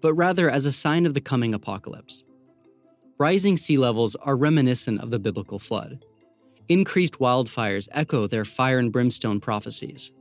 but 0.00 0.12
rather 0.12 0.48
as 0.50 0.66
a 0.66 0.72
sign 0.72 1.06
of 1.06 1.14
the 1.14 1.20
coming 1.20 1.54
apocalypse. 1.54 2.24
Rising 3.18 3.56
sea 3.56 3.78
levels 3.78 4.14
are 4.16 4.36
reminiscent 4.36 5.00
of 5.00 5.10
the 5.10 5.18
biblical 5.18 5.58
flood. 5.58 6.04
Increased 6.68 7.18
wildfires 7.18 7.88
echo 7.92 8.26
their 8.26 8.44
fire 8.44 8.78
and 8.78 8.92
brimstone 8.92 9.40
prophecies. 9.40 10.12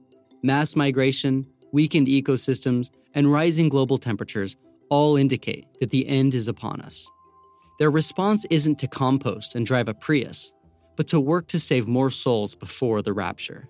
Mass 0.41 0.75
migration, 0.75 1.45
weakened 1.73 2.07
ecosystems, 2.07 2.89
and 3.13 3.31
rising 3.31 3.67
global 3.69 3.97
temperatures 3.97 4.55
all 4.89 5.15
indicate 5.15 5.67
that 5.79 5.89
the 5.89 6.07
end 6.07 6.33
is 6.33 6.47
upon 6.47 6.81
us. 6.81 7.09
Their 7.79 7.91
response 7.91 8.45
isn't 8.49 8.79
to 8.79 8.87
compost 8.87 9.55
and 9.55 9.65
drive 9.65 9.87
a 9.87 9.93
Prius, 9.93 10.51
but 10.95 11.07
to 11.07 11.19
work 11.19 11.47
to 11.47 11.59
save 11.59 11.87
more 11.87 12.09
souls 12.09 12.55
before 12.55 13.01
the 13.01 13.13
rapture. 13.13 13.67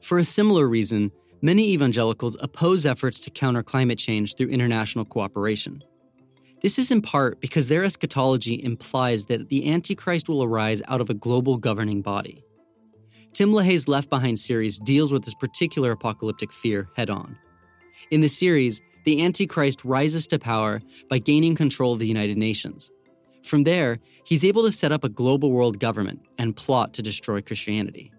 For 0.00 0.18
a 0.18 0.24
similar 0.24 0.68
reason, 0.68 1.10
many 1.40 1.70
evangelicals 1.70 2.36
oppose 2.40 2.86
efforts 2.86 3.20
to 3.20 3.30
counter 3.30 3.62
climate 3.62 3.98
change 3.98 4.36
through 4.36 4.48
international 4.48 5.04
cooperation. 5.04 5.82
This 6.62 6.78
is 6.78 6.92
in 6.92 7.02
part 7.02 7.40
because 7.40 7.66
their 7.66 7.82
eschatology 7.82 8.62
implies 8.62 9.24
that 9.24 9.48
the 9.48 9.68
Antichrist 9.68 10.28
will 10.28 10.44
arise 10.44 10.80
out 10.86 11.00
of 11.00 11.10
a 11.10 11.14
global 11.14 11.56
governing 11.56 12.02
body. 12.02 12.44
Tim 13.32 13.50
LaHaye's 13.50 13.88
Left 13.88 14.08
Behind 14.08 14.38
series 14.38 14.78
deals 14.78 15.10
with 15.10 15.24
this 15.24 15.34
particular 15.34 15.90
apocalyptic 15.90 16.52
fear 16.52 16.88
head 16.96 17.10
on. 17.10 17.36
In 18.12 18.20
the 18.20 18.28
series, 18.28 18.80
the 19.04 19.22
Antichrist 19.22 19.84
rises 19.84 20.26
to 20.28 20.38
power 20.38 20.80
by 21.08 21.18
gaining 21.18 21.54
control 21.54 21.92
of 21.92 21.98
the 21.98 22.06
United 22.06 22.38
Nations. 22.38 22.90
From 23.42 23.64
there, 23.64 23.98
he's 24.24 24.44
able 24.44 24.62
to 24.62 24.70
set 24.70 24.92
up 24.92 25.04
a 25.04 25.08
global 25.08 25.50
world 25.50 25.80
government 25.80 26.20
and 26.38 26.54
plot 26.54 26.94
to 26.94 27.02
destroy 27.02 27.42
Christianity. 27.42 28.12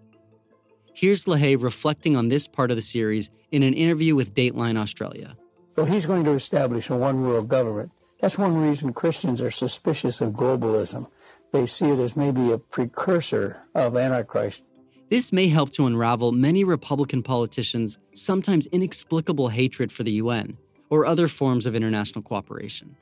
Here's 0.92 1.24
LaHaye 1.24 1.60
reflecting 1.60 2.16
on 2.16 2.28
this 2.28 2.46
part 2.46 2.70
of 2.70 2.76
the 2.76 2.82
series 2.82 3.30
in 3.50 3.62
an 3.62 3.74
interview 3.74 4.14
with 4.14 4.34
Dateline 4.34 4.76
Australia. 4.76 5.36
So 5.74 5.84
he's 5.84 6.06
going 6.06 6.24
to 6.24 6.32
establish 6.32 6.88
a 6.90 6.96
one 6.96 7.22
world 7.22 7.48
government. 7.48 7.90
That's 8.20 8.38
one 8.38 8.56
reason 8.56 8.92
Christians 8.92 9.42
are 9.42 9.50
suspicious 9.50 10.20
of 10.20 10.32
globalism. 10.32 11.10
They 11.52 11.66
see 11.66 11.90
it 11.90 11.98
as 11.98 12.16
maybe 12.16 12.52
a 12.52 12.58
precursor 12.58 13.62
of 13.74 13.96
Antichrist. 13.96 14.64
This 15.10 15.32
may 15.32 15.48
help 15.48 15.70
to 15.72 15.86
unravel 15.86 16.32
many 16.32 16.64
Republican 16.64 17.22
politicians' 17.22 17.98
sometimes 18.14 18.66
inexplicable 18.68 19.48
hatred 19.48 19.92
for 19.92 20.02
the 20.02 20.12
UN 20.12 20.56
or 20.94 21.04
other 21.04 21.26
forms 21.26 21.66
of 21.66 21.74
international 21.74 22.22
cooperation. 22.22 22.94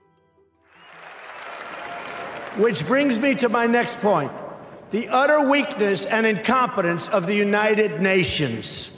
Which 2.57 2.87
brings 2.87 3.21
me 3.21 3.35
to 3.35 3.51
my 3.51 3.67
next 3.67 3.99
point 3.99 4.33
the 4.93 5.09
utter 5.09 5.51
weakness 5.51 6.07
and 6.07 6.27
incompetence 6.27 7.09
of 7.11 7.27
the 7.27 7.35
United 7.35 8.01
Nations. 8.01 8.97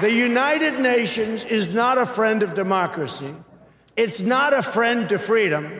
The 0.00 0.12
United 0.12 0.80
Nations 0.80 1.44
is 1.44 1.74
not 1.74 1.98
a 1.98 2.06
friend 2.06 2.42
of 2.42 2.54
democracy. 2.54 3.34
It's 3.96 4.20
not 4.20 4.52
a 4.52 4.62
friend 4.62 5.08
to 5.10 5.18
freedom. 5.18 5.70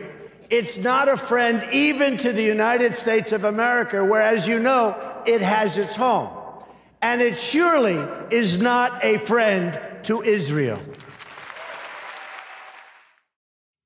It's 0.49 0.79
not 0.79 1.09
a 1.09 1.17
friend 1.17 1.63
even 1.71 2.17
to 2.17 2.33
the 2.33 2.43
United 2.43 2.95
States 2.95 3.31
of 3.31 3.43
America, 3.43 4.03
where, 4.03 4.21
as 4.21 4.47
you 4.47 4.59
know, 4.59 5.06
it 5.27 5.41
has 5.41 5.77
its 5.77 5.95
home. 5.95 6.29
And 7.01 7.21
it 7.21 7.39
surely 7.39 7.97
is 8.35 8.59
not 8.59 9.03
a 9.03 9.17
friend 9.19 9.79
to 10.03 10.21
Israel. 10.21 10.79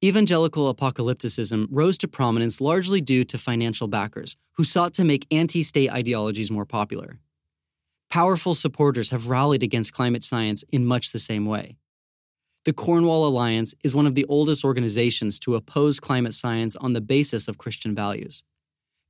Evangelical 0.03 0.73
apocalypticism 0.73 1.67
rose 1.69 1.97
to 1.99 2.07
prominence 2.07 2.59
largely 2.59 3.01
due 3.01 3.23
to 3.25 3.37
financial 3.37 3.87
backers 3.87 4.35
who 4.53 4.63
sought 4.63 4.93
to 4.95 5.03
make 5.03 5.27
anti 5.29 5.61
state 5.61 5.91
ideologies 5.91 6.49
more 6.49 6.65
popular. 6.65 7.19
Powerful 8.09 8.55
supporters 8.55 9.11
have 9.11 9.29
rallied 9.29 9.63
against 9.63 9.93
climate 9.93 10.23
science 10.23 10.63
in 10.71 10.85
much 10.85 11.11
the 11.11 11.19
same 11.19 11.45
way. 11.45 11.77
The 12.65 12.73
Cornwall 12.73 13.27
Alliance 13.27 13.73
is 13.83 13.95
one 13.95 14.05
of 14.05 14.15
the 14.15 14.25
oldest 14.25 14.63
organizations 14.65 15.39
to 15.39 15.55
oppose 15.55 15.99
climate 15.99 16.33
science 16.33 16.75
on 16.75 16.93
the 16.93 17.01
basis 17.01 17.47
of 17.47 17.57
Christian 17.57 17.95
values. 17.95 18.43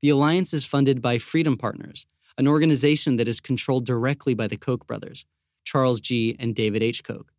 The 0.02 0.10
alliance 0.10 0.54
is 0.54 0.66
funded 0.66 1.02
by 1.02 1.20
Freedom 1.20 1.58
Partners, 1.58 2.06
an 2.38 2.48
organization 2.48 3.18
that 3.18 3.28
is 3.28 3.40
controlled 3.40 3.86
directly 3.86 4.34
by 4.34 4.48
the 4.48 4.58
Koch 4.58 4.86
brothers, 4.88 5.26
Charles 5.64 6.00
G. 6.00 6.36
and 6.40 6.56
David 6.56 6.84
H. 6.84 7.04
Koch, 7.04 7.32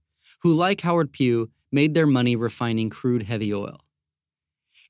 who, 0.42 0.52
like 0.52 0.82
Howard 0.82 1.12
Pew, 1.12 1.50
made 1.70 1.94
their 1.94 2.06
money 2.06 2.36
refining 2.36 2.90
crude 2.90 3.24
heavy 3.24 3.52
oil. 3.52 3.80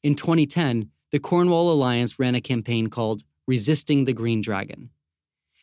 In 0.02 0.14
2010, 0.14 0.90
the 1.12 1.20
Cornwall 1.20 1.70
Alliance 1.70 2.18
ran 2.18 2.34
a 2.34 2.40
campaign 2.40 2.88
called 2.88 3.22
Resisting 3.46 4.04
the 4.04 4.12
Green 4.12 4.40
Dragon. 4.40 4.90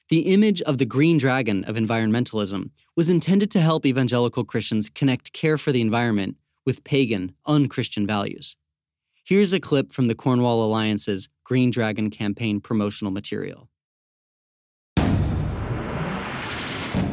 The 0.10 0.34
image 0.34 0.62
of 0.64 0.80
the 0.80 0.86
green 0.86 1.20
dragon 1.20 1.64
of 1.66 1.76
environmentalism 1.76 2.72
was 2.96 3.12
intended 3.12 3.52
to 3.52 3.60
help 3.60 3.86
evangelical 3.86 4.44
Christians 4.44 4.90
connect 4.90 5.34
care 5.34 5.58
for 5.58 5.72
the 5.72 5.82
environment 5.82 6.38
with 6.66 6.84
pagan, 6.84 7.34
unchristian 7.46 8.08
values. 8.08 8.56
Here's 9.24 9.54
a 9.54 9.60
clip 9.60 9.92
from 9.92 10.08
the 10.08 10.16
Cornwall 10.16 10.64
Alliance's 10.64 11.30
Green 11.44 11.70
Dragon 11.70 12.10
campaign 12.10 12.60
promotional 12.60 13.12
material. 13.12 13.70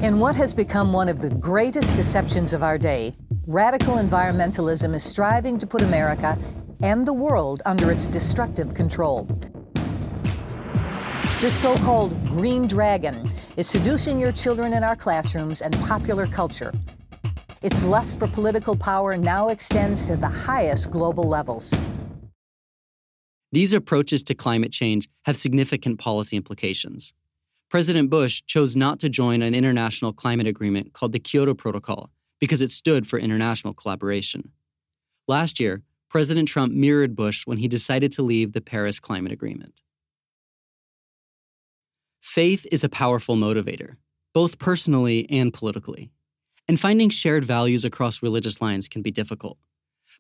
In 0.03 0.19
what 0.19 0.37
has 0.37 0.53
become 0.53 0.93
one 0.93 1.09
of 1.09 1.23
the 1.23 1.31
greatest 1.31 1.97
deceptions 1.97 2.53
of 2.53 2.63
our 2.63 2.77
day, 2.77 3.15
radical 3.47 3.95
environmentalism 3.95 4.95
is 4.95 5.03
striving 5.03 5.59
to 5.59 5.67
put 5.67 5.81
America 5.81 6.37
and 6.83 7.07
the 7.07 7.15
world 7.15 7.63
under 7.65 7.91
its 7.91 8.07
destructive 8.07 8.75
control. 8.75 9.27
This 11.41 11.55
so 11.59 11.75
called 11.79 12.13
green 12.27 12.67
dragon 12.67 13.27
is 13.57 13.67
seducing 13.67 14.21
your 14.21 14.33
children 14.33 14.75
in 14.75 14.85
our 14.85 14.97
classrooms 14.97 15.63
and 15.63 15.75
popular 15.81 16.27
culture. 16.27 16.75
Its 17.63 17.83
lust 17.83 18.19
for 18.19 18.27
political 18.27 18.77
power 18.77 19.17
now 19.17 19.49
extends 19.49 20.07
to 20.09 20.17
the 20.17 20.29
highest 20.29 20.91
global 20.91 21.25
levels. 21.27 21.73
These 23.51 23.73
approaches 23.73 24.23
to 24.25 24.35
climate 24.35 24.73
change 24.73 25.09
have 25.25 25.39
significant 25.39 25.99
policy 25.99 26.37
implications. 26.37 27.15
President 27.69 28.11
Bush 28.11 28.43
chose 28.47 28.77
not 28.77 29.01
to 29.01 29.09
join 29.09 29.43
an 29.43 29.55
international 29.55 30.13
climate 30.13 30.47
agreement 30.47 30.93
called 30.93 31.13
the 31.13 31.19
Kyoto 31.19 31.55
Protocol 31.55 32.11
because 32.39 32.61
it 32.61 32.71
stood 32.71 33.07
for 33.07 33.19
international 33.19 33.75
collaboration. 33.75 34.53
Last 35.27 35.59
year, 35.59 35.83
President 36.09 36.47
Trump 36.47 36.73
mirrored 36.73 37.17
Bush 37.17 37.47
when 37.47 37.59
he 37.59 37.67
decided 37.67 38.13
to 38.13 38.23
leave 38.23 38.53
the 38.53 38.61
Paris 38.61 39.01
Climate 39.01 39.33
Agreement. 39.33 39.83
Faith 42.21 42.67
is 42.71 42.85
a 42.85 42.89
powerful 42.89 43.37
motivator, 43.37 43.97
both 44.33 44.59
personally 44.59 45.27
and 45.31 45.53
politically. 45.53 46.13
And 46.69 46.79
finding 46.79 47.09
shared 47.09 47.45
values 47.45 47.85
across 47.85 48.23
religious 48.23 48.61
lines 48.61 48.89
can 48.89 49.03
be 49.03 49.11
difficult. 49.11 49.59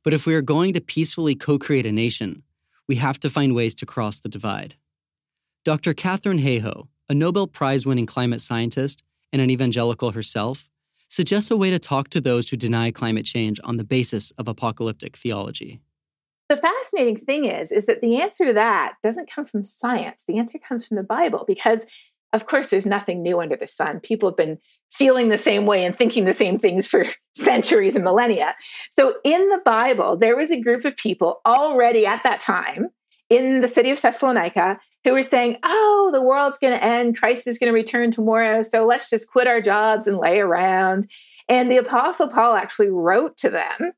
But 0.05 0.15
if 0.15 0.27
we 0.27 0.35
are 0.35 0.43
going 0.43 0.73
to 0.75 0.81
peacefully 0.81 1.35
co 1.35 1.59
create 1.59 1.87
a 1.87 1.93
nation, 1.93 2.43
we 2.89 2.97
have 2.97 3.19
to 3.21 3.31
find 3.31 3.55
ways 3.55 3.75
to 3.77 3.87
cross 3.87 4.21
the 4.21 4.29
divide. 4.29 4.77
Dr. 5.65 5.93
Katharine 5.95 6.39
Hayhoe, 6.39 6.89
a 7.09 7.15
Nobel 7.15 7.47
Prize 7.47 7.87
winning 7.87 8.07
climate 8.07 8.41
scientist 8.41 9.03
and 9.33 9.41
an 9.43 9.51
evangelical 9.51 10.13
herself, 10.13 10.69
suggests 11.09 11.51
a 11.51 11.57
way 11.57 11.71
to 11.71 11.79
talk 11.79 12.09
to 12.11 12.21
those 12.21 12.49
who 12.49 12.57
deny 12.57 12.91
climate 12.91 13.25
change 13.25 13.61
on 13.65 13.77
the 13.77 13.85
basis 13.85 14.33
of 14.33 14.49
apocalyptic 14.49 15.17
theology. 15.17 15.81
The 16.49 16.57
fascinating 16.57 17.17
thing 17.17 17.45
is 17.45 17.73
is 17.73 17.87
that 17.87 18.01
the 18.01 18.21
answer 18.21 18.47
to 18.47 18.53
that 18.53 18.95
doesn't 19.03 19.31
come 19.31 19.45
from 19.45 19.63
science. 19.63 20.25
The 20.27 20.39
answer 20.39 20.59
comes 20.59 20.87
from 20.87 20.97
the 20.97 21.03
Bible 21.03 21.45
because 21.47 21.87
of 22.33 22.47
course 22.47 22.69
there's 22.69 22.87
nothing 22.87 23.23
new 23.23 23.41
under 23.41 23.57
the 23.57 23.67
sun. 23.67 24.01
People 24.01 24.29
have 24.31 24.37
been 24.37 24.59
feeling 24.91 25.29
the 25.29 25.39
same 25.39 25.67
way 25.67 25.85
and 25.85 25.97
thinking 25.97 26.25
the 26.25 26.33
same 26.33 26.59
things 26.59 26.87
for 26.87 27.05
centuries 27.37 27.95
and 27.95 28.05
millennia. 28.05 28.55
So 28.91 29.17
in 29.25 29.49
the 29.49 29.61
Bible, 29.65 30.17
there 30.17 30.37
was 30.37 30.51
a 30.51 30.61
group 30.61 30.85
of 30.85 30.97
people 30.97 31.41
already 31.47 32.07
at 32.07 32.23
that 32.23 32.41
time 32.41 32.91
in 33.29 33.61
the 33.61 33.69
city 33.69 33.91
of 33.91 34.01
Thessalonica 34.01 34.79
who 35.07 35.13
were 35.13 35.23
saying, 35.23 35.57
Oh, 35.63 36.11
the 36.13 36.23
world's 36.23 36.59
going 36.59 36.73
to 36.73 36.85
end. 36.85 37.17
Christ 37.17 37.47
is 37.47 37.59
going 37.59 37.73
to 37.73 37.75
return 37.75 38.11
tomorrow. 38.11 38.65
So 38.65 38.85
let's 38.85 39.09
just 39.09 39.29
quit 39.29 39.47
our 39.47 39.61
jobs 39.61 40.09
and 40.09 40.19
lay 40.19 40.41
around. 40.41 41.07
And 41.49 41.71
the 41.71 41.77
Apostle 41.77 42.29
Paul 42.29 42.57
actually 42.57 42.91
wrote 42.91 43.37
to 43.39 43.51
them 43.51 43.93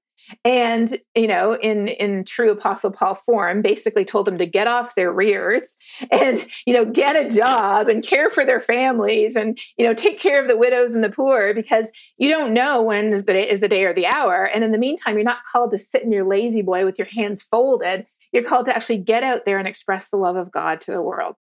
and 0.44 0.98
you 1.14 1.26
know 1.26 1.54
in 1.54 1.88
in 1.88 2.22
true 2.22 2.50
apostle 2.50 2.92
paul 2.92 3.14
form 3.14 3.62
basically 3.62 4.04
told 4.04 4.26
them 4.26 4.36
to 4.36 4.44
get 4.44 4.66
off 4.66 4.94
their 4.94 5.10
rears 5.10 5.76
and 6.10 6.44
you 6.66 6.74
know 6.74 6.84
get 6.84 7.16
a 7.16 7.34
job 7.34 7.88
and 7.88 8.04
care 8.04 8.28
for 8.28 8.44
their 8.44 8.60
families 8.60 9.36
and 9.36 9.58
you 9.78 9.86
know 9.86 9.94
take 9.94 10.18
care 10.18 10.38
of 10.38 10.46
the 10.46 10.56
widows 10.56 10.94
and 10.94 11.02
the 11.02 11.08
poor 11.08 11.54
because 11.54 11.90
you 12.18 12.28
don't 12.28 12.52
know 12.52 12.82
when 12.82 13.12
is 13.12 13.24
the 13.24 13.32
day, 13.32 13.48
is 13.48 13.60
the 13.60 13.68
day 13.68 13.84
or 13.84 13.94
the 13.94 14.06
hour 14.06 14.44
and 14.44 14.64
in 14.64 14.72
the 14.72 14.78
meantime 14.78 15.14
you're 15.14 15.24
not 15.24 15.44
called 15.50 15.70
to 15.70 15.78
sit 15.78 16.02
in 16.02 16.12
your 16.12 16.26
lazy 16.26 16.60
boy 16.60 16.84
with 16.84 16.98
your 16.98 17.08
hands 17.08 17.42
folded 17.42 18.06
you're 18.32 18.44
called 18.44 18.66
to 18.66 18.74
actually 18.74 18.98
get 18.98 19.22
out 19.22 19.44
there 19.44 19.58
and 19.58 19.68
express 19.68 20.08
the 20.08 20.16
love 20.16 20.36
of 20.36 20.50
god 20.50 20.80
to 20.80 20.92
the 20.92 21.02
world 21.02 21.34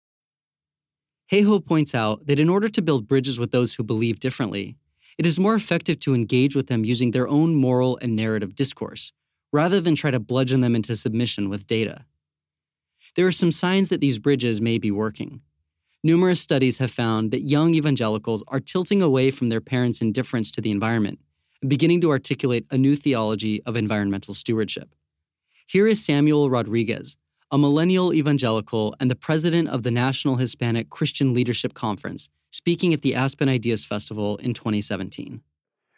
Hayhoe 1.31 1.65
points 1.65 1.95
out 1.95 2.27
that 2.27 2.39
in 2.39 2.49
order 2.49 2.69
to 2.69 2.81
build 2.81 3.07
bridges 3.07 3.39
with 3.39 3.49
those 3.51 3.73
who 3.73 3.83
believe 3.83 4.19
differently, 4.19 4.77
it 5.17 5.25
is 5.25 5.39
more 5.39 5.55
effective 5.55 5.99
to 6.01 6.13
engage 6.13 6.55
with 6.55 6.67
them 6.67 6.85
using 6.85 7.11
their 7.11 7.27
own 7.27 7.55
moral 7.55 7.97
and 8.01 8.15
narrative 8.15 8.53
discourse, 8.53 9.11
rather 9.51 9.81
than 9.81 9.95
try 9.95 10.11
to 10.11 10.19
bludgeon 10.19 10.61
them 10.61 10.75
into 10.75 10.95
submission 10.95 11.49
with 11.49 11.65
data. 11.65 12.05
There 13.15 13.25
are 13.25 13.31
some 13.31 13.51
signs 13.51 13.89
that 13.89 14.01
these 14.01 14.19
bridges 14.19 14.61
may 14.61 14.77
be 14.77 14.91
working. 14.91 15.41
Numerous 16.03 16.41
studies 16.41 16.77
have 16.77 16.91
found 16.91 17.31
that 17.31 17.41
young 17.41 17.73
evangelicals 17.73 18.43
are 18.49 18.59
tilting 18.59 19.01
away 19.01 19.31
from 19.31 19.47
their 19.49 19.61
parents' 19.61 20.01
indifference 20.01 20.51
to 20.51 20.61
the 20.61 20.69
environment 20.69 21.19
and 21.61 21.69
beginning 21.69 22.01
to 22.01 22.11
articulate 22.11 22.67
a 22.69 22.77
new 22.77 22.95
theology 22.95 23.63
of 23.63 23.75
environmental 23.75 24.33
stewardship. 24.35 24.93
Here 25.67 25.87
is 25.87 26.05
Samuel 26.05 26.51
Rodriguez, 26.51 27.17
a 27.49 27.57
millennial 27.57 28.13
evangelical 28.13 28.95
and 28.99 29.09
the 29.09 29.15
president 29.15 29.67
of 29.69 29.81
the 29.81 29.89
National 29.89 30.35
Hispanic 30.35 30.91
Christian 30.91 31.33
Leadership 31.33 31.73
Conference, 31.73 32.29
speaking 32.51 32.93
at 32.93 33.01
the 33.01 33.15
Aspen 33.15 33.49
Ideas 33.49 33.83
Festival 33.83 34.37
in 34.37 34.53
2017. 34.53 35.41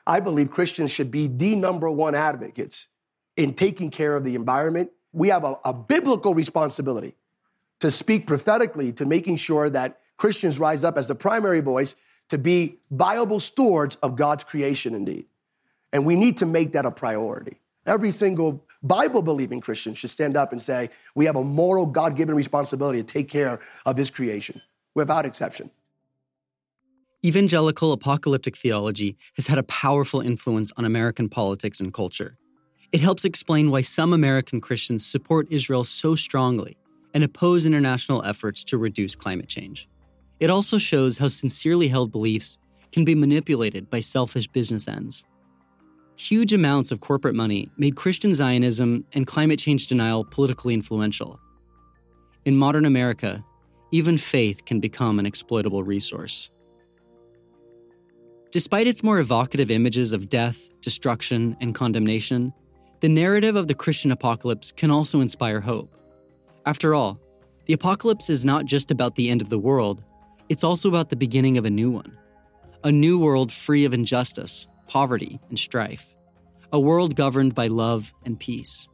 I 0.07 0.21
believe 0.21 0.51
Christians 0.51 0.89
should 0.91 1.11
be 1.11 1.27
the 1.27 1.53
number 1.55 1.91
one 1.91 2.15
advocates 2.15 2.87
in 3.35 3.53
taking 3.55 3.91
care 3.91 4.15
of 4.15 4.23
the 4.23 4.35
environment. 4.35 4.91
We 5.11 5.27
have 5.27 5.43
a, 5.43 5.57
a 5.65 5.73
biblical 5.73 6.33
responsibility 6.33 7.15
to 7.81 7.91
speak 7.91 8.25
prophetically 8.25 8.93
to 8.93 9.05
making 9.05 9.35
sure 9.35 9.69
that 9.69 9.99
Christians 10.15 10.59
rise 10.59 10.85
up 10.85 10.97
as 10.97 11.07
the 11.07 11.15
primary 11.15 11.59
voice 11.59 11.97
to 12.29 12.37
be 12.37 12.77
viable 12.89 13.41
stewards 13.41 13.97
of 13.97 14.15
God's 14.15 14.45
creation 14.45 14.95
indeed. 14.95 15.25
And 15.91 16.05
we 16.05 16.15
need 16.15 16.37
to 16.37 16.45
make 16.45 16.71
that 16.71 16.85
a 16.85 16.91
priority. 16.91 17.59
Every 17.85 18.11
single 18.11 18.63
Bible 18.87 19.21
believing 19.21 19.61
Christians 19.61 19.97
should 19.97 20.09
stand 20.09 20.37
up 20.37 20.51
and 20.51 20.61
say, 20.61 20.89
We 21.15 21.25
have 21.25 21.35
a 21.35 21.43
moral, 21.43 21.85
God 21.85 22.15
given 22.15 22.35
responsibility 22.35 23.01
to 23.01 23.05
take 23.05 23.29
care 23.29 23.59
of 23.85 23.97
His 23.97 24.09
creation 24.09 24.61
without 24.95 25.25
exception. 25.25 25.69
Evangelical 27.25 27.91
apocalyptic 27.91 28.55
theology 28.55 29.17
has 29.35 29.47
had 29.47 29.57
a 29.57 29.63
powerful 29.63 30.21
influence 30.21 30.71
on 30.77 30.85
American 30.85 31.29
politics 31.29 31.79
and 31.79 31.93
culture. 31.93 32.37
It 32.91 33.01
helps 33.01 33.25
explain 33.25 33.69
why 33.69 33.81
some 33.81 34.13
American 34.13 34.61
Christians 34.61 35.05
support 35.05 35.47
Israel 35.51 35.83
so 35.83 36.15
strongly 36.15 36.77
and 37.13 37.23
oppose 37.23 37.65
international 37.65 38.23
efforts 38.23 38.63
to 38.65 38.77
reduce 38.77 39.15
climate 39.15 39.49
change. 39.49 39.89
It 40.39 40.49
also 40.49 40.77
shows 40.77 41.17
how 41.17 41.27
sincerely 41.27 41.87
held 41.87 42.11
beliefs 42.11 42.59
can 42.91 43.03
be 43.03 43.15
manipulated 43.15 43.89
by 43.89 43.99
selfish 43.99 44.47
business 44.47 44.87
ends. 44.87 45.25
Huge 46.19 46.51
amounts 46.51 46.91
of 46.91 46.99
corporate 46.99 47.35
money 47.35 47.69
made 47.77 47.95
Christian 47.95 48.33
Zionism 48.33 49.05
and 49.13 49.27
climate 49.27 49.59
change 49.59 49.85
denial 49.85 50.25
politically 50.25 50.73
influential. 50.73 51.39
In 52.43 52.57
modern 52.57 52.85
America, 52.85 53.45
even 53.91 54.17
faith 54.17 54.65
can 54.65 54.79
become 54.79 55.19
an 55.19 55.27
exploitable 55.27 55.83
resource. 55.83 56.49
Despite 58.51 58.87
its 58.87 59.03
more 59.03 59.19
evocative 59.19 59.69
images 59.69 60.11
of 60.11 60.27
death, 60.27 60.69
destruction, 60.81 61.55
and 61.61 61.75
condemnation, 61.75 62.51
the 63.01 63.09
narrative 63.09 63.55
of 63.55 63.67
the 63.67 63.75
Christian 63.75 64.11
apocalypse 64.11 64.71
can 64.71 64.89
also 64.89 65.21
inspire 65.21 65.61
hope. 65.61 65.95
After 66.65 66.95
all, 66.95 67.19
the 67.65 67.73
apocalypse 67.73 68.27
is 68.27 68.43
not 68.43 68.65
just 68.65 68.89
about 68.89 69.13
the 69.13 69.29
end 69.29 69.43
of 69.43 69.49
the 69.49 69.59
world, 69.59 70.03
it's 70.49 70.63
also 70.63 70.89
about 70.89 71.09
the 71.09 71.15
beginning 71.15 71.59
of 71.59 71.65
a 71.65 71.69
new 71.69 71.91
one. 71.91 72.17
A 72.83 72.91
new 72.91 73.19
world 73.19 73.51
free 73.51 73.85
of 73.85 73.93
injustice, 73.93 74.67
poverty, 74.87 75.39
and 75.49 75.57
strife. 75.57 76.15
A 76.71 76.79
world 76.79 77.15
governed 77.15 77.55
by 77.55 77.67
love 77.67 78.13
and 78.25 78.39
peace. 78.39 78.87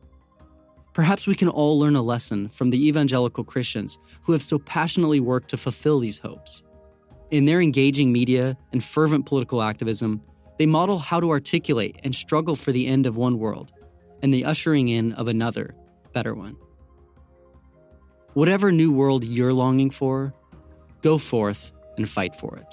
Perhaps 0.94 1.26
we 1.26 1.34
can 1.36 1.50
all 1.50 1.80
learn 1.80 1.96
a 1.96 2.04
lesson 2.04 2.50
from 2.50 2.70
the 2.70 2.88
evangelical 2.88 3.44
Christians 3.44 3.98
who 4.24 4.32
have 4.32 4.44
so 4.44 4.60
passionately 4.60 5.20
worked 5.20 5.50
to 5.50 5.58
fulfill 5.58 6.00
these 6.00 6.20
hopes. 6.20 6.64
In 7.32 7.46
their 7.46 7.62
engaging 7.62 8.12
media 8.12 8.58
and 8.72 8.84
fervent 8.84 9.26
political 9.26 9.64
activism, 9.64 10.22
they 10.60 10.68
model 10.68 11.00
how 11.00 11.20
to 11.20 11.32
articulate 11.32 12.00
and 12.04 12.14
struggle 12.14 12.56
for 12.56 12.72
the 12.72 12.86
end 12.86 13.08
of 13.08 13.18
one 13.18 13.40
world 13.40 13.72
and 14.22 14.32
the 14.32 14.46
ushering 14.46 14.88
in 14.88 15.14
of 15.14 15.28
another, 15.28 15.76
better 16.14 16.36
one. 16.36 16.56
Whatever 18.34 18.72
new 18.72 18.92
world 18.92 19.24
you're 19.24 19.54
longing 19.54 19.90
for, 19.90 20.34
go 21.02 21.18
forth 21.18 21.72
and 21.98 22.08
fight 22.08 22.36
for 22.36 22.56
it. 22.58 22.66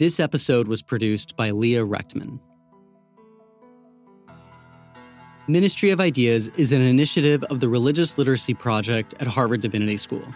This 0.00 0.18
episode 0.18 0.66
was 0.66 0.80
produced 0.80 1.36
by 1.36 1.50
Leah 1.50 1.84
Rechtman. 1.84 2.40
Ministry 5.46 5.90
of 5.90 6.00
Ideas 6.00 6.48
is 6.56 6.72
an 6.72 6.80
initiative 6.80 7.44
of 7.50 7.60
the 7.60 7.68
Religious 7.68 8.16
Literacy 8.16 8.54
Project 8.54 9.12
at 9.20 9.26
Harvard 9.26 9.60
Divinity 9.60 9.98
School. 9.98 10.26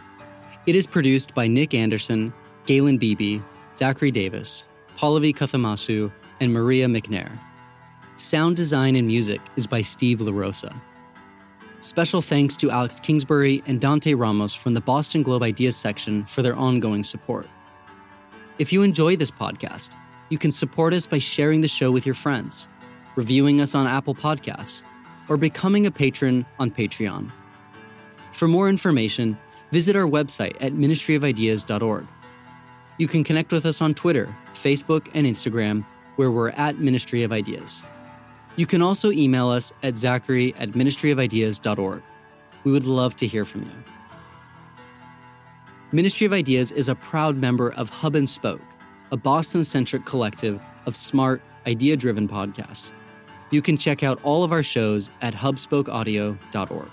It 0.67 0.77
is 0.77 0.87
produced 0.87 1.35
by 1.35 1.47
Nick 1.47 1.73
Anderson, 1.73 2.31
Galen 2.67 2.99
Beebe, 2.99 3.41
Zachary 3.75 4.11
Davis, 4.11 4.69
Pallavi 4.99 5.35
Kathamasu, 5.35 6.13
and 6.41 6.53
Maria 6.53 6.87
McNair. 6.87 7.33
Sound 8.17 8.57
design 8.57 8.97
and 8.97 9.07
music 9.07 9.41
is 9.57 9.67
by 9.67 9.81
Steve 9.81 10.19
LaRosa. 10.19 10.79
Special 11.81 12.21
thanks 12.21 12.55
to 12.57 12.71
Alex 12.71 13.01
Kingsbury 13.01 13.63
and 13.67 13.81
Dante 13.81 14.13
Ramos 14.13 14.53
from 14.53 14.75
the 14.75 14.83
Boston 14.83 15.23
Globe 15.23 15.43
Ideas 15.43 15.75
section 15.75 16.27
for 16.27 16.43
their 16.43 16.55
ongoing 16.55 17.03
support. 17.03 17.49
If 18.57 18.73
you 18.73 18.83
enjoy 18.83 19.17
this 19.17 19.33
podcast, 19.33 19.97
you 20.29 20.39
can 20.39 20.53
support 20.53 20.95
us 20.95 21.09
by 21.09 21.19
sharing 21.19 21.61
the 21.61 21.69
show 21.69 21.91
with 21.91 22.07
your 22.07 22.15
friends, 22.15 22.69
reviewing 23.17 23.61
us 23.61 23.75
on 23.75 23.89
Apple 23.89 24.15
Podcasts, 24.15 24.85
or 25.29 25.37
becoming 25.37 25.87
a 25.87 25.91
patron 25.91 26.47
on 26.61 26.71
Patreon. 26.71 27.33
For 28.31 28.47
more 28.47 28.69
information, 28.69 29.37
visit 29.73 29.97
our 29.97 30.07
website 30.07 30.57
at 30.61 30.73
ministryofideas.org. 30.73 32.07
You 32.97 33.09
can 33.09 33.25
connect 33.25 33.51
with 33.51 33.67
us 33.67 33.83
on 33.83 33.93
Twitter, 33.93 34.37
Facebook, 34.55 35.09
and 35.15 35.27
Instagram, 35.27 35.85
where 36.15 36.31
we're 36.31 36.51
at 36.51 36.79
Ministry 36.79 37.25
of 37.25 37.33
Ideas. 37.33 37.83
You 38.55 38.67
can 38.67 38.83
also 38.83 39.11
email 39.11 39.49
us 39.49 39.73
at 39.83 39.99
zachary 39.99 40.55
at 40.61 40.71
ministryofideas.org. 40.71 42.03
We 42.63 42.71
would 42.71 42.87
love 42.87 43.17
to 43.17 43.27
hear 43.27 43.45
from 43.45 43.63
you. 43.63 43.94
Ministry 45.95 46.27
of 46.27 46.33
Ideas 46.33 46.73
is 46.73 46.89
a 46.89 46.97
proud 46.97 47.37
member 47.37 47.73
of 47.75 47.89
Hub 47.89 48.17
and 48.17 48.29
Spoke, 48.29 48.61
a 49.13 49.17
Boston 49.17 49.63
centric 49.63 50.05
collective 50.05 50.61
of 50.87 50.97
smart, 50.97 51.41
idea 51.69 51.97
driven 51.97 52.27
podcasts. 52.27 52.91
You 53.53 53.63
can 53.63 53.77
check 53.77 54.03
out 54.03 54.19
all 54.25 54.43
of 54.43 54.51
our 54.51 54.65
shows 54.65 55.13
at 55.23 55.35
hubspokeaudio.org. 55.35 56.89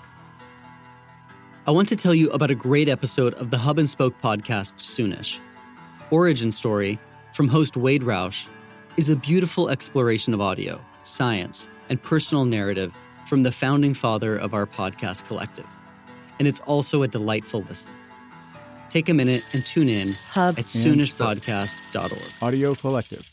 I 1.66 1.70
want 1.72 1.88
to 1.88 1.96
tell 1.96 2.14
you 2.14 2.30
about 2.30 2.52
a 2.52 2.54
great 2.54 2.88
episode 2.88 3.34
of 3.34 3.50
the 3.50 3.58
Hub 3.58 3.80
and 3.80 3.88
Spoke 3.88 4.14
podcast 4.22 4.74
soonish. 4.76 5.40
Origin 6.12 6.52
Story 6.52 6.96
from 7.32 7.48
host 7.48 7.76
Wade 7.76 8.02
Roush 8.02 8.46
is 8.96 9.08
a 9.08 9.16
beautiful 9.16 9.68
exploration 9.68 10.32
of 10.32 10.40
audio, 10.40 10.80
science, 11.02 11.68
and 11.88 12.00
personal 12.00 12.44
narrative 12.44 12.94
from 13.26 13.42
the 13.42 13.50
founding 13.50 13.94
father 13.94 14.36
of 14.36 14.54
our 14.54 14.64
podcast 14.64 15.26
collective. 15.26 15.66
And 16.38 16.46
it's 16.46 16.60
also 16.60 17.02
a 17.02 17.08
delightful 17.08 17.62
listen. 17.62 17.90
Take 18.92 19.08
a 19.08 19.14
minute 19.14 19.42
and 19.54 19.64
tune 19.64 19.88
in 19.88 20.08
Hub 20.34 20.58
at 20.58 20.66
soonishpodcast.org. 20.66 22.46
Audio 22.46 22.74
Collective. 22.74 23.31